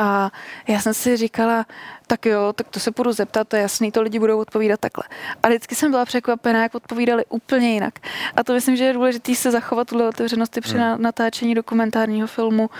a 0.00 0.30
já 0.68 0.80
jsem 0.80 0.94
si 0.94 1.16
říkala, 1.16 1.66
tak 2.06 2.26
jo, 2.26 2.52
tak 2.52 2.68
to 2.68 2.80
se 2.80 2.90
půjdu 2.90 3.12
zeptat, 3.12 3.48
to 3.48 3.56
je 3.56 3.62
jasný, 3.62 3.92
to 3.92 4.02
lidi 4.02 4.18
budou 4.18 4.40
odpovídat 4.40 4.80
takhle. 4.80 5.04
A 5.42 5.48
vždycky 5.48 5.74
jsem 5.74 5.90
byla 5.90 6.04
překvapená, 6.04 6.62
jak 6.62 6.74
odpovídali 6.74 7.24
úplně 7.28 7.72
jinak. 7.72 7.94
A 8.36 8.44
to 8.44 8.52
myslím, 8.52 8.76
že 8.76 8.84
je 8.84 8.92
důležité 8.92 9.34
se 9.34 9.50
zachovat 9.50 9.88
tuhle 9.88 10.08
otevřenosti 10.08 10.60
při 10.60 10.78
hmm. 10.78 11.02
natáčení 11.02 11.54
dokumentárního 11.54 12.26
filmu, 12.26 12.70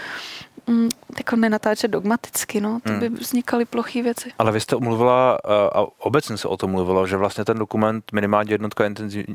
mm, 0.67 0.89
jako 1.19 1.37
nenatáčet 1.37 1.91
dogmaticky, 1.91 2.61
no, 2.61 2.81
to 2.85 2.93
by 2.93 3.07
hmm. 3.07 3.17
vznikaly 3.17 3.65
ploché 3.65 4.03
věci. 4.03 4.33
Ale 4.39 4.53
vy 4.53 4.61
jste 4.61 4.77
mluvila, 4.77 5.39
eh, 5.45 5.71
a 5.75 5.87
obecně 5.99 6.37
se 6.37 6.49
o 6.49 6.57
tom 6.57 6.71
mluvilo, 6.71 7.07
že 7.07 7.17
vlastně 7.17 7.45
ten 7.45 7.59
dokument 7.59 8.05
minimálně 8.13 8.55
jednotka, 8.55 8.87
intenziv, 8.87 9.27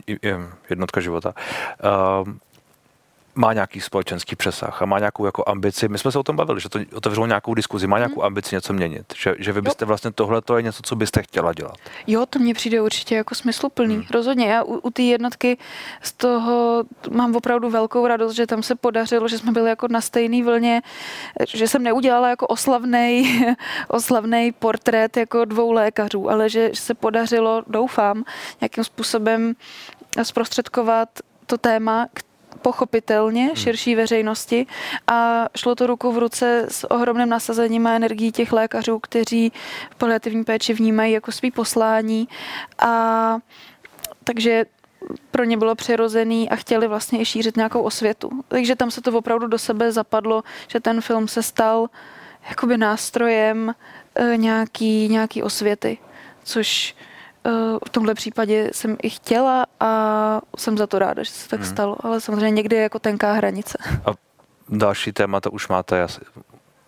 jednotka 0.69 1.01
života, 1.01 1.33
uh, 2.23 2.33
má 3.35 3.53
nějaký 3.53 3.81
společenský 3.81 4.35
přesah 4.35 4.81
a 4.81 4.85
má 4.85 4.99
nějakou 4.99 5.25
jako 5.25 5.43
ambici. 5.47 5.87
My 5.87 5.97
jsme 5.97 6.11
se 6.11 6.19
o 6.19 6.23
tom 6.23 6.35
bavili, 6.35 6.61
že 6.61 6.69
to 6.69 6.79
otevřelo 6.93 7.27
nějakou 7.27 7.53
diskuzi, 7.53 7.87
má 7.87 7.97
nějakou 7.97 8.19
mhm. 8.19 8.25
ambici 8.25 8.55
něco 8.55 8.73
měnit, 8.73 9.13
že, 9.17 9.35
že 9.39 9.51
vy 9.51 9.61
byste 9.61 9.83
jo. 9.83 9.87
vlastně 9.87 10.11
tohle 10.11 10.41
to 10.41 10.57
je 10.57 10.63
něco, 10.63 10.81
co 10.83 10.95
byste 10.95 11.23
chtěla 11.23 11.53
dělat. 11.53 11.75
Jo, 12.07 12.25
to 12.25 12.39
mně 12.39 12.53
přijde 12.53 12.81
určitě 12.81 13.15
jako 13.15 13.35
smysluplný. 13.35 13.95
Hmm. 13.95 14.05
Rozhodně. 14.11 14.47
Já 14.47 14.63
u, 14.63 14.73
u 14.73 14.89
té 14.89 15.01
jednotky 15.01 15.57
z 16.01 16.13
toho 16.13 16.83
mám 17.11 17.35
opravdu 17.35 17.69
velkou 17.69 18.07
radost, 18.07 18.35
že 18.35 18.47
tam 18.47 18.63
se 18.63 18.75
podařilo, 18.75 19.27
že 19.27 19.37
jsme 19.37 19.51
byli 19.51 19.69
jako 19.69 19.87
na 19.87 20.01
stejné 20.01 20.43
vlně, 20.43 20.81
že 21.47 21.67
jsem 21.67 21.83
neudělala 21.83 22.29
jako 22.29 22.47
oslavný, 22.47 23.45
oslavný 23.87 24.51
portrét 24.51 25.17
jako 25.17 25.45
dvou 25.45 25.71
lékařů, 25.71 26.29
ale 26.29 26.49
že 26.49 26.71
se 26.73 26.93
podařilo, 26.93 27.63
doufám, 27.67 28.23
nějakým 28.61 28.83
způsobem 28.83 29.53
zprostředkovat 30.23 31.09
to 31.45 31.57
téma, 31.57 32.07
pochopitelně 32.61 33.45
hmm. 33.45 33.55
širší 33.55 33.95
veřejnosti 33.95 34.67
a 35.07 35.45
šlo 35.57 35.75
to 35.75 35.87
ruku 35.87 36.11
v 36.11 36.17
ruce 36.17 36.65
s 36.69 36.91
ohromným 36.91 37.29
nasazením 37.29 37.87
a 37.87 37.95
energií 37.95 38.31
těch 38.31 38.53
lékařů, 38.53 38.99
kteří 38.99 39.51
paliativní 39.97 40.43
péči 40.43 40.73
vnímají 40.73 41.13
jako 41.13 41.31
svý 41.31 41.51
poslání 41.51 42.27
a 42.79 43.37
takže 44.23 44.65
pro 45.31 45.43
ně 45.43 45.57
bylo 45.57 45.75
přirozený 45.75 46.49
a 46.49 46.55
chtěli 46.55 46.87
vlastně 46.87 47.21
i 47.21 47.25
šířit 47.25 47.57
nějakou 47.57 47.81
osvětu. 47.81 48.29
Takže 48.47 48.75
tam 48.75 48.91
se 48.91 49.01
to 49.01 49.11
opravdu 49.17 49.47
do 49.47 49.57
sebe 49.57 49.91
zapadlo, 49.91 50.43
že 50.67 50.79
ten 50.79 51.01
film 51.01 51.27
se 51.27 51.43
stal 51.43 51.89
jakoby 52.49 52.77
nástrojem 52.77 53.75
e, 54.15 54.37
nějaký, 54.37 55.09
nějaký 55.09 55.43
osvěty, 55.43 55.97
což 56.43 56.95
v 57.85 57.89
tomhle 57.91 58.13
případě 58.13 58.69
jsem 58.73 58.97
i 59.03 59.09
chtěla 59.09 59.65
a 59.79 60.41
jsem 60.57 60.77
za 60.77 60.87
to 60.87 60.99
ráda, 60.99 61.23
že 61.23 61.31
se 61.31 61.49
tak 61.49 61.59
hmm. 61.59 61.69
stalo, 61.69 61.97
ale 61.99 62.21
samozřejmě 62.21 62.51
někdy 62.51 62.75
je 62.75 62.81
jako 62.81 62.99
tenká 62.99 63.33
hranice. 63.33 63.77
A 64.05 64.11
další 64.69 65.11
témata 65.11 65.49
už 65.49 65.67
máte 65.67 65.97
jas, 65.97 66.19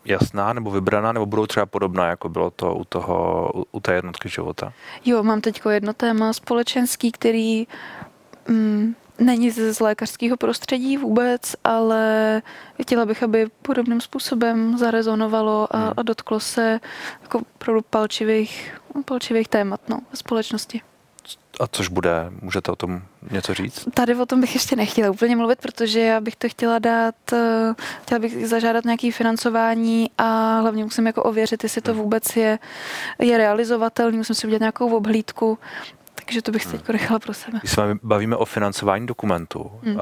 jasná 0.06 0.54
nebo 0.54 0.72
vybraná, 0.72 1.12
nebo 1.12 1.26
budou 1.26 1.46
třeba 1.48 1.66
podobná, 1.66 2.08
jako 2.08 2.30
bylo 2.30 2.52
to 2.52 2.76
u, 2.76 2.84
toho, 2.86 3.52
u, 3.56 3.66
u 3.72 3.80
té 3.80 3.94
jednotky 3.94 4.30
života? 4.30 4.74
Jo, 5.06 5.24
mám 5.24 5.42
teď 5.42 5.62
jedno 5.70 5.94
téma 5.94 6.34
společenský, 6.34 7.12
který 7.12 7.68
mm, 8.48 8.96
není 9.20 9.52
z 9.52 9.80
lékařského 9.80 10.38
prostředí 10.38 10.98
vůbec, 10.98 11.56
ale 11.64 12.42
chtěla 12.82 13.06
bych, 13.06 13.24
aby 13.24 13.48
podobným 13.62 14.02
způsobem 14.02 14.78
zarezonovalo 14.78 15.68
a, 15.76 15.78
hmm. 15.78 15.94
a 15.98 16.04
dotklo 16.04 16.40
se 16.40 16.80
jako 17.22 17.42
opravdu 17.56 17.82
palčivých, 17.90 18.82
palčivých 19.06 19.48
témat 19.48 19.82
no, 19.90 20.00
ve 20.12 20.18
společnosti. 20.18 20.82
A 21.60 21.68
což 21.68 21.88
bude? 21.88 22.12
Můžete 22.42 22.72
o 22.72 22.76
tom 22.76 23.02
něco 23.32 23.54
říct? 23.54 23.88
Tady 23.94 24.16
o 24.16 24.26
tom 24.26 24.42
bych 24.42 24.54
ještě 24.54 24.76
nechtěla 24.76 25.12
úplně 25.12 25.36
mluvit, 25.36 25.60
protože 25.62 26.00
já 26.00 26.22
bych 26.22 26.36
to 26.36 26.50
chtěla 26.50 26.80
dát, 26.80 27.16
eh, 27.34 27.74
chtěla 28.02 28.20
bych 28.20 28.48
zažádat 28.48 28.86
nějaké 28.86 29.12
financování 29.12 30.10
a 30.18 30.60
hlavně 30.60 30.84
musím 30.84 31.08
jako 31.08 31.24
ověřit, 31.24 31.64
jestli 31.64 31.82
to 31.82 31.92
hmm. 31.92 32.02
vůbec 32.02 32.36
je, 32.36 32.60
je 33.20 33.38
realizovatelný, 33.38 34.18
musím 34.18 34.36
si 34.36 34.48
udělat 34.48 34.60
nějakou 34.60 34.96
obhlídku 34.96 35.58
takže 36.28 36.42
to 36.42 36.52
bych 36.52 36.64
se 36.64 36.72
teď 36.72 36.90
nechala 36.90 37.20
pro 37.20 37.34
sebe. 37.34 37.60
Když 37.60 37.72
se 37.72 37.82
bavíme 38.04 38.36
o 38.36 38.46
financování 38.46 39.08
dokumentů, 39.08 39.72
hmm. 39.84 39.96
uh, 39.96 40.02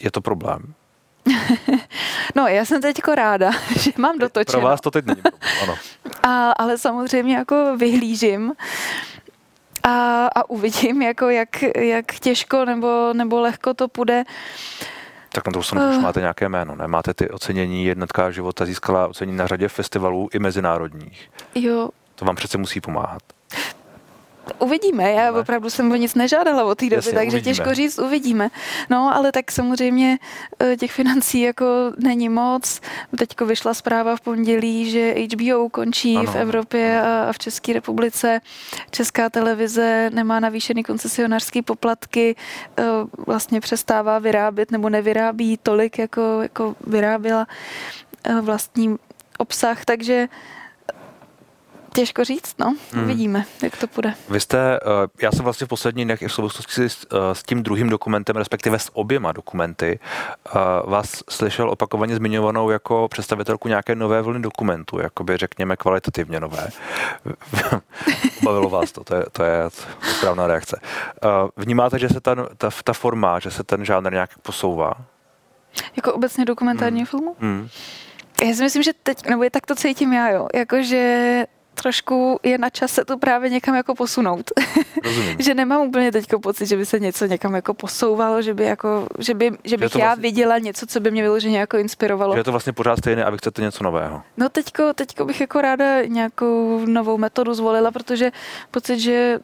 je 0.00 0.10
to 0.10 0.20
problém? 0.20 0.74
no, 2.34 2.46
já 2.46 2.64
jsem 2.64 2.82
teď 2.82 2.96
ráda, 3.14 3.50
že 3.80 3.90
mám 3.96 4.18
dotočeno. 4.18 4.60
Pro 4.60 4.68
vás 4.68 4.80
to 4.80 4.90
teď 4.90 5.04
není 5.04 5.22
problém, 5.22 5.40
ano. 5.62 5.74
A, 6.22 6.52
ale 6.52 6.78
samozřejmě 6.78 7.36
jako 7.36 7.76
vyhlížím 7.76 8.52
a, 9.82 10.26
a 10.26 10.50
uvidím, 10.50 11.02
jako 11.02 11.28
jak, 11.28 11.62
jak 11.76 12.14
těžko 12.14 12.64
nebo, 12.64 13.12
nebo 13.12 13.40
lehko 13.40 13.74
to 13.74 13.88
půjde. 13.88 14.24
Tak 15.28 15.46
na 15.46 15.52
to 15.52 15.58
už 15.58 15.72
máte 15.72 16.20
nějaké 16.20 16.48
jméno, 16.48 16.76
ne? 16.76 16.88
Máte 16.88 17.14
ty 17.14 17.30
ocenění, 17.30 17.84
jednotka 17.84 18.30
života 18.30 18.64
získala 18.64 19.08
ocenění 19.08 19.38
na 19.38 19.46
řadě 19.46 19.68
festivalů 19.68 20.28
i 20.32 20.38
mezinárodních. 20.38 21.30
Jo. 21.54 21.88
To 22.14 22.24
vám 22.24 22.36
přece 22.36 22.58
musí 22.58 22.80
pomáhat. 22.80 23.22
Uvidíme, 24.58 25.12
já 25.12 25.32
ne? 25.32 25.40
opravdu 25.40 25.70
jsem 25.70 25.92
o 25.92 25.96
nic 25.96 26.14
nežádala 26.14 26.64
od 26.64 26.78
té 26.78 26.84
doby, 26.84 26.94
Jasně, 26.96 27.12
takže 27.12 27.36
uvidíme. 27.36 27.54
těžko 27.54 27.74
říct, 27.74 27.98
uvidíme. 27.98 28.50
No, 28.90 29.16
ale 29.16 29.32
tak 29.32 29.52
samozřejmě 29.52 30.18
eh, 30.60 30.76
těch 30.76 30.92
financí 30.92 31.40
jako 31.40 31.64
není 31.98 32.28
moc. 32.28 32.80
Teďko 33.18 33.46
vyšla 33.46 33.74
zpráva 33.74 34.16
v 34.16 34.20
pondělí, 34.20 34.90
že 34.90 35.14
HBO 35.14 35.68
končí 35.68 36.16
ano. 36.16 36.32
v 36.32 36.36
Evropě 36.36 37.02
a 37.02 37.32
v 37.32 37.38
České 37.38 37.72
republice. 37.72 38.40
Česká 38.90 39.30
televize 39.30 40.10
nemá 40.14 40.40
navýšený 40.40 40.84
koncesionářský 40.84 41.62
poplatky, 41.62 42.36
eh, 42.78 42.82
vlastně 43.26 43.60
přestává 43.60 44.18
vyrábět 44.18 44.70
nebo 44.70 44.88
nevyrábí 44.90 45.58
tolik, 45.62 45.98
jako, 45.98 46.38
jako 46.42 46.76
vyráběla 46.86 47.46
eh, 48.24 48.40
vlastní 48.40 48.96
obsah, 49.38 49.84
takže 49.84 50.28
Těžko 51.94 52.24
říct, 52.24 52.58
no. 52.58 52.76
Hmm. 52.92 53.06
Vidíme, 53.06 53.44
jak 53.62 53.76
to 53.76 53.86
půjde. 53.86 54.14
Vy 54.28 54.40
jste, 54.40 54.58
eh, 54.58 54.78
já 55.22 55.32
jsem 55.32 55.44
vlastně 55.44 55.64
v 55.64 55.68
poslední 55.68 56.04
dnech 56.04 56.22
v 56.22 56.32
souvislosti 56.32 56.88
s, 56.88 57.06
eh, 57.12 57.34
s 57.34 57.42
tím 57.42 57.62
druhým 57.62 57.88
dokumentem, 57.88 58.36
respektive 58.36 58.78
s 58.78 58.96
oběma 58.96 59.32
dokumenty, 59.32 59.98
eh, 60.46 60.50
vás 60.84 61.22
slyšel 61.30 61.70
opakovaně 61.70 62.16
zmiňovanou 62.16 62.70
jako 62.70 63.08
představitelku 63.08 63.68
nějaké 63.68 63.94
nové 63.94 64.22
vlny 64.22 64.40
dokumentu, 64.42 64.98
jakoby 64.98 65.36
řekněme 65.36 65.76
kvalitativně 65.76 66.40
nové. 66.40 66.68
Bavilo 68.42 68.70
vás 68.70 68.92
to, 68.92 69.04
to 69.04 69.14
je, 69.14 69.24
to 69.32 69.44
je 69.44 69.62
správná 70.16 70.46
reakce. 70.46 70.80
Vnímáte, 71.56 71.98
že 71.98 72.08
se 72.08 72.20
ta, 72.20 72.34
ta, 72.56 72.70
ta 72.84 72.92
forma, 72.92 73.38
že 73.38 73.50
se 73.50 73.64
ten 73.64 73.84
žánr 73.84 74.12
nějak 74.12 74.38
posouvá? 74.38 74.94
Jako 75.96 76.12
obecně 76.12 76.44
dokumentárního 76.44 77.06
hmm. 77.06 77.06
filmu? 77.06 77.36
Hmm. 77.40 77.68
Já 78.42 78.54
si 78.54 78.62
myslím, 78.62 78.82
že 78.82 78.92
teď, 79.02 79.26
nebo 79.28 79.42
je 79.42 79.50
tak 79.50 79.66
to 79.66 79.74
cítím 79.74 80.12
já, 80.12 80.28
jo. 80.28 80.48
Jakože 80.54 81.46
trošku 81.84 82.40
je 82.42 82.58
na 82.58 82.70
čase 82.70 83.04
to 83.04 83.18
právě 83.18 83.50
někam 83.50 83.74
jako 83.74 83.94
posunout. 83.94 84.50
že 85.38 85.54
nemám 85.54 85.80
úplně 85.80 86.12
teď 86.12 86.26
pocit, 86.42 86.66
že 86.66 86.76
by 86.76 86.86
se 86.86 87.00
něco 87.00 87.26
někam 87.26 87.54
jako 87.54 87.74
posouvalo, 87.74 88.42
že, 88.42 88.54
by 88.54 88.64
jako, 88.64 89.06
že, 89.18 89.34
by, 89.34 89.52
že 89.64 89.76
bych 89.76 89.92
že 89.92 89.98
já 89.98 90.06
vlastně... 90.06 90.22
viděla 90.22 90.58
něco, 90.58 90.86
co 90.86 91.00
by 91.00 91.10
mě 91.10 91.22
vyloženě 91.22 91.58
jako 91.58 91.76
inspirovalo. 91.76 92.34
Že 92.34 92.40
je 92.40 92.44
to 92.44 92.50
vlastně 92.50 92.72
pořád 92.72 92.96
stejné 92.98 93.24
a 93.24 93.30
vy 93.30 93.38
chcete 93.38 93.62
něco 93.62 93.84
nového. 93.84 94.22
No 94.36 94.48
teďko, 94.48 94.92
teďko 94.94 95.24
bych 95.24 95.40
jako 95.40 95.60
ráda 95.60 96.04
nějakou 96.04 96.86
novou 96.86 97.18
metodu 97.18 97.54
zvolila, 97.54 97.90
protože 97.90 98.32
pocit, 98.70 98.98
že 98.98 99.38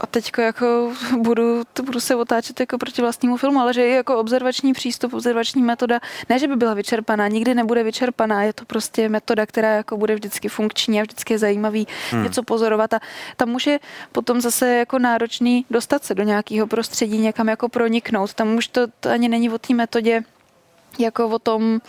a 0.00 0.06
teďko 0.06 0.40
jako 0.40 0.92
budu, 1.18 1.62
to 1.72 1.82
budu 1.82 2.00
se 2.00 2.14
otáčet 2.14 2.60
jako 2.60 2.78
proti 2.78 3.02
vlastnímu 3.02 3.36
filmu, 3.36 3.60
ale 3.60 3.74
že 3.74 3.82
je 3.82 3.96
jako 3.96 4.18
observační 4.18 4.72
přístup, 4.72 5.14
observační 5.14 5.62
metoda, 5.62 6.00
ne, 6.28 6.38
že 6.38 6.48
by 6.48 6.56
byla 6.56 6.74
vyčerpaná, 6.74 7.28
nikdy 7.28 7.54
nebude 7.54 7.82
vyčerpaná, 7.82 8.42
je 8.42 8.52
to 8.52 8.64
prostě 8.64 9.08
metoda, 9.08 9.46
která 9.46 9.68
jako 9.68 9.96
bude 9.96 10.14
vždycky 10.14 10.48
funkční 10.48 11.00
a 11.00 11.02
vždycky 11.02 11.34
je 11.34 11.38
zajímavý 11.38 11.86
hmm. 12.10 12.24
něco 12.24 12.42
pozorovat. 12.42 12.94
A 12.94 13.00
tam 13.36 13.54
už 13.54 13.66
je 13.66 13.80
potom 14.12 14.40
zase 14.40 14.74
jako 14.74 14.98
náročný 14.98 15.66
dostat 15.70 16.04
se 16.04 16.14
do 16.14 16.22
nějakého 16.22 16.66
prostředí, 16.66 17.18
někam 17.18 17.48
jako 17.48 17.68
proniknout, 17.68 18.34
tam 18.34 18.56
už 18.56 18.68
to, 18.68 18.86
to 19.00 19.10
ani 19.10 19.28
není 19.28 19.50
o 19.50 19.58
té 19.58 19.74
metodě, 19.74 20.22
jako 20.98 21.28
o 21.28 21.38
tom, 21.38 21.80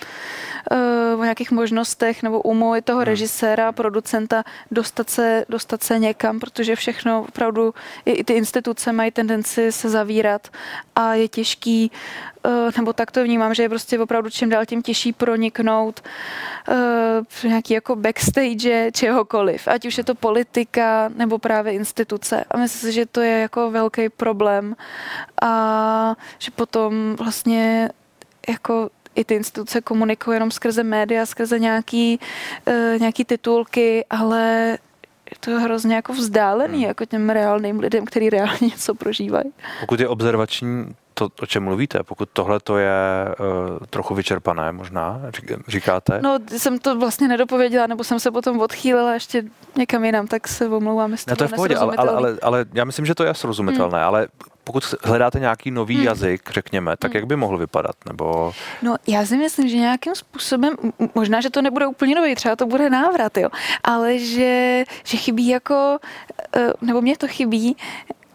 eh, 0.72 1.16
o 1.16 1.24
nějakých 1.24 1.52
možnostech 1.52 2.24
nebo 2.24 2.42
umu 2.42 2.76
i 2.76 2.82
toho 2.82 3.00
hmm. 3.00 3.06
režiséra, 3.06 3.72
producenta 3.72 4.44
dostat 4.72 5.10
se, 5.10 5.46
dostat 5.50 5.84
se 5.84 6.00
někam, 6.00 6.40
protože 6.40 6.76
všechno 6.76 7.26
opravdu, 7.30 7.74
i, 8.06 8.12
i 8.12 8.24
ty 8.24 8.34
instituce 8.34 8.92
mají 8.92 9.12
tendenci 9.12 9.72
se 9.72 9.90
zavírat 9.90 10.48
a 10.96 11.14
je 11.14 11.28
těžký, 11.28 11.92
eh, 12.46 12.50
nebo 12.78 12.94
tak 12.94 13.12
to 13.12 13.24
vnímám, 13.24 13.54
že 13.54 13.64
je 13.64 13.70
prostě 13.70 14.00
opravdu 14.00 14.30
čím 14.30 14.50
dál 14.50 14.66
tím 14.66 14.82
těžší 14.82 15.14
proniknout 15.14 16.04
eh, 17.44 17.48
nějaký 17.48 17.74
jako 17.74 17.96
backstage 17.96 18.92
čehokoliv, 18.92 19.68
ať 19.68 19.86
už 19.86 19.98
je 19.98 20.04
to 20.04 20.16
politika 20.16 21.10
nebo 21.16 21.38
právě 21.38 21.74
instituce. 21.74 22.46
A 22.52 22.58
myslím 22.58 22.92
si, 22.92 22.96
že 22.96 23.06
to 23.06 23.22
je 23.22 23.40
jako 23.40 23.72
velký 23.72 24.10
problém 24.10 24.76
a 25.42 26.16
že 26.40 26.52
potom 26.52 27.16
vlastně 27.20 27.90
jako 28.50 28.90
i 29.16 29.24
ty 29.24 29.36
instituce 29.36 29.82
komunikují 29.82 30.36
jenom 30.36 30.52
skrze 30.52 30.84
média, 30.84 31.26
skrze 31.26 31.60
nějaký, 31.60 32.20
uh, 32.68 33.00
nějaký 33.00 33.26
titulky, 33.26 34.06
ale 34.10 34.78
je 35.32 35.38
to 35.40 35.60
hrozně 35.60 35.96
jako 35.96 36.14
vzdálený 36.14 36.78
hmm. 36.78 36.88
jako 36.88 37.06
těm 37.06 37.30
reálným 37.30 37.80
lidem, 37.80 38.06
kteří 38.06 38.30
reálně 38.30 38.58
něco 38.62 38.96
prožívají. 38.96 39.52
Pokud 39.80 40.00
je 40.00 40.08
observační 40.08 40.96
to, 41.14 41.30
o 41.42 41.46
čem 41.46 41.64
mluvíte, 41.64 42.04
pokud 42.04 42.30
tohle 42.34 42.60
to 42.60 42.78
je 42.78 42.92
uh, 43.40 43.86
trochu 43.90 44.16
vyčerpané 44.16 44.72
možná, 44.72 45.22
říkáte? 45.68 46.20
No, 46.24 46.38
jsem 46.58 46.80
to 46.80 47.00
vlastně 47.00 47.28
nedopověděla, 47.28 47.88
nebo 47.88 48.04
jsem 48.04 48.20
se 48.20 48.32
potom 48.32 48.60
odchýlila 48.60 49.14
ještě 49.14 49.44
někam 49.76 50.06
jinam, 50.06 50.28
tak 50.28 50.48
se 50.48 50.68
omlouvám, 50.68 51.12
jestli 51.12 51.32
ne, 51.32 51.36
to 51.36 51.44
je 51.44 51.48
v 51.48 51.54
pohodě, 51.54 51.76
ale, 51.76 51.96
ale, 51.98 52.12
ale, 52.12 52.38
ale 52.42 52.66
já 52.74 52.86
myslím, 52.86 53.06
že 53.06 53.16
to 53.16 53.24
je 53.24 53.34
srozumitelné, 53.34 53.98
hmm. 53.98 54.08
ale 54.08 54.28
pokud 54.70 54.96
hledáte 55.04 55.40
nějaký 55.40 55.72
nový 55.72 55.96
hmm. 55.96 56.06
jazyk, 56.06 56.52
řekněme, 56.52 56.98
tak 56.98 57.12
hmm. 57.12 57.16
jak 57.16 57.26
by 57.26 57.36
mohl 57.36 57.58
vypadat? 57.58 57.96
Nebo... 58.06 58.54
No, 58.82 58.96
já 59.08 59.26
si 59.26 59.38
myslím, 59.38 59.70
že 59.70 59.78
nějakým 59.78 60.16
způsobem, 60.16 60.74
možná, 61.16 61.42
že 61.42 61.50
to 61.50 61.62
nebude 61.62 61.88
úplně 61.88 62.16
nový, 62.16 62.36
třeba 62.36 62.56
to 62.56 62.66
bude 62.66 62.90
návrat, 62.90 63.38
jo, 63.38 63.50
ale 63.84 64.20
že, 64.20 64.84
že 65.04 65.18
chybí 65.18 65.48
jako, 65.48 65.98
eh, 66.56 66.74
nebo 66.82 67.02
mě 67.02 67.18
to 67.18 67.28
chybí, 67.28 67.78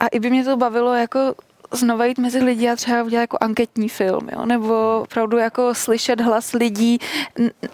a 0.00 0.06
i 0.06 0.20
by 0.20 0.30
mě 0.30 0.44
to 0.44 0.56
bavilo 0.56 0.94
jako 0.94 1.34
znova 1.74 2.04
jít 2.04 2.18
mezi 2.18 2.38
lidi 2.38 2.70
a 2.70 2.76
třeba 2.76 3.02
udělat 3.02 3.20
jako 3.20 3.38
anketní 3.40 3.88
film, 3.88 4.28
jo? 4.32 4.46
nebo 4.46 5.00
opravdu 5.02 5.36
jako 5.36 5.74
slyšet 5.74 6.20
hlas 6.20 6.52
lidí, 6.52 6.98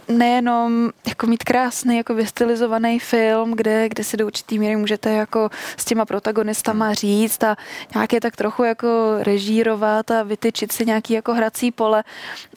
nejenom 0.09 0.91
jako 1.09 1.27
mít 1.27 1.45
krásný, 1.45 1.97
jako 1.97 2.15
vystylizovaný 2.15 2.99
film, 2.99 3.53
kde, 3.53 3.89
kde 3.89 4.05
si 4.05 4.17
do 4.17 4.27
určitý 4.27 4.59
míry 4.59 4.77
můžete 4.77 5.11
jako 5.11 5.51
s 5.77 5.85
těma 5.85 6.05
protagonistama 6.05 6.87
hmm. 6.87 6.95
říct 6.95 7.45
a 7.45 7.57
nějaké 7.95 8.21
tak 8.21 8.37
trochu 8.37 8.65
jako 8.65 8.89
režírovat 9.19 10.11
a 10.11 10.23
vytyčit 10.23 10.73
si 10.73 10.87
nějaký 10.87 11.13
jako 11.13 11.35
hrací 11.35 11.71
pole, 11.71 12.05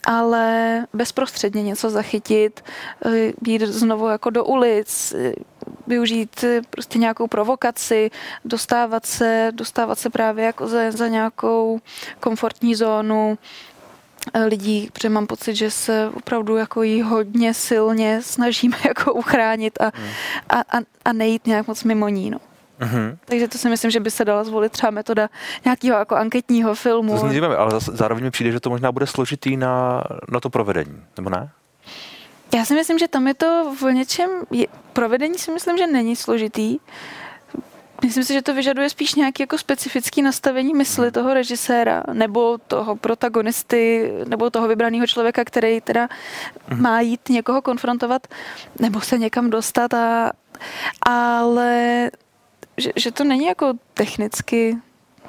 ale 0.05 0.85
bezprostředně 0.93 1.63
něco 1.63 1.89
zachytit, 1.89 2.63
eh, 3.05 3.33
jít 3.47 3.61
znovu 3.61 4.07
jako 4.07 4.29
do 4.29 4.45
ulic, 4.45 5.13
využít 5.87 6.43
eh, 6.43 6.61
prostě 6.69 6.99
nějakou 6.99 7.27
provokaci, 7.27 8.11
dostávat 8.45 9.05
se, 9.05 9.51
dostávat 9.55 9.99
se 9.99 10.09
právě 10.09 10.45
jako 10.45 10.67
za, 10.67 10.91
za 10.91 11.07
nějakou 11.07 11.79
komfortní 12.19 12.75
zónu 12.75 13.37
eh, 14.33 14.45
lidí, 14.45 14.89
protože 14.93 15.09
mám 15.09 15.27
pocit, 15.27 15.55
že 15.55 15.71
se 15.71 16.09
opravdu 16.13 16.57
jako 16.57 16.83
jí 16.83 17.01
hodně 17.01 17.53
silně 17.53 18.21
snažíme 18.21 18.77
jako 18.87 19.13
uchránit 19.13 19.81
a, 19.81 19.91
hmm. 19.95 20.09
a, 20.49 20.59
a, 20.59 20.81
a 21.05 21.13
nejít 21.13 21.47
nějak 21.47 21.67
moc 21.67 21.83
mimo 21.83 22.09
ní. 22.09 22.29
No. 22.29 22.39
Mm-hmm. 22.79 23.17
Takže 23.25 23.47
to 23.47 23.57
si 23.57 23.69
myslím, 23.69 23.91
že 23.91 23.99
by 23.99 24.11
se 24.11 24.25
dala 24.25 24.43
zvolit 24.43 24.71
třeba 24.71 24.91
metoda 24.91 25.29
nějakého 25.65 25.97
jako 25.99 26.15
anketního 26.15 26.75
filmu. 26.75 27.19
To 27.19 27.29
zní 27.29 27.39
ale 27.39 27.71
zároveň 27.79 28.23
mi 28.23 28.31
přijde, 28.31 28.51
že 28.51 28.59
to 28.59 28.69
možná 28.69 28.91
bude 28.91 29.07
složitý 29.07 29.57
na, 29.57 30.03
na 30.31 30.39
to 30.39 30.49
provedení, 30.49 31.03
nebo 31.17 31.29
ne? 31.29 31.49
Já 32.53 32.65
si 32.65 32.75
myslím, 32.75 32.99
že 32.99 33.07
tam 33.07 33.27
je 33.27 33.33
to 33.33 33.75
v 33.81 33.93
něčem, 33.93 34.29
je, 34.51 34.67
provedení 34.93 35.37
si 35.37 35.51
myslím, 35.51 35.77
že 35.77 35.87
není 35.87 36.15
složitý. 36.15 36.77
Myslím 38.03 38.23
si, 38.23 38.33
že 38.33 38.41
to 38.41 38.53
vyžaduje 38.53 38.89
spíš 38.89 39.15
nějaký 39.15 39.43
jako 39.43 39.57
specifický 39.57 40.21
nastavení 40.21 40.73
mysli 40.73 41.11
toho 41.11 41.33
režiséra 41.33 42.03
nebo 42.13 42.57
toho 42.67 42.95
protagonisty 42.95 44.11
nebo 44.27 44.49
toho 44.49 44.67
vybraného 44.67 45.07
člověka, 45.07 45.45
který 45.45 45.81
teda 45.81 46.09
mhm. 46.67 46.81
má 46.81 47.01
jít 47.01 47.29
někoho 47.29 47.61
konfrontovat 47.61 48.27
nebo 48.79 49.01
se 49.01 49.17
někam 49.17 49.49
dostat 49.49 49.93
a, 49.93 50.31
ale 51.01 52.11
že, 52.77 52.91
že 52.95 53.11
to 53.11 53.23
není 53.23 53.45
jako 53.45 53.73
technicky 53.93 54.77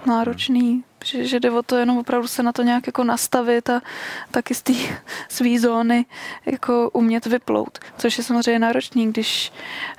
náročný 0.06 0.84
že, 1.04 1.24
že 1.24 1.40
jde 1.40 1.50
o 1.50 1.62
to 1.62 1.76
jenom 1.76 1.98
opravdu 1.98 2.28
se 2.28 2.42
na 2.42 2.52
to 2.52 2.62
nějak 2.62 2.86
jako 2.86 3.04
nastavit 3.04 3.70
a 3.70 3.82
taky 4.30 4.54
z 4.54 4.62
té 4.62 4.72
své 5.28 5.58
zóny 5.58 6.06
jako 6.46 6.90
umět 6.92 7.26
vyplout. 7.26 7.78
Což 7.98 8.18
je 8.18 8.24
samozřejmě 8.24 8.58
náročný, 8.58 9.06
když 9.06 9.52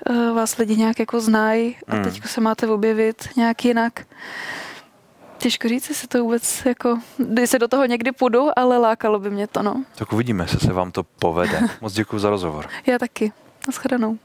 uh, 0.10 0.36
vás 0.36 0.58
lidi 0.58 0.76
nějak 0.76 1.00
jako 1.00 1.22
znají 1.22 1.78
a 1.88 1.96
hmm. 1.96 2.04
teď 2.04 2.26
se 2.26 2.42
máte 2.42 2.68
objevit 2.68 3.30
nějak 3.36 3.66
jinak. 3.66 4.08
Těžko 5.38 5.68
říct, 5.68 5.90
jestli 5.90 6.08
to 6.08 6.24
vůbec 6.24 6.66
jako, 6.66 7.00
když 7.18 7.50
se 7.50 7.60
do 7.60 7.68
toho 7.68 7.86
někdy 7.86 8.12
půjdu, 8.12 8.50
ale 8.56 8.78
lákalo 8.78 9.20
by 9.20 9.30
mě 9.30 9.48
to, 9.48 9.64
no. 9.64 9.84
Tak 9.96 10.14
uvidíme, 10.14 10.44
jestli 10.44 10.60
se 10.60 10.74
vám 10.74 10.92
to 10.92 11.04
povede. 11.04 11.62
Moc 11.82 11.94
děkuji 11.94 12.20
za 12.20 12.30
rozhovor. 12.30 12.70
Já 12.86 13.00
taky. 13.00 13.32
Naschledanou. 13.68 14.18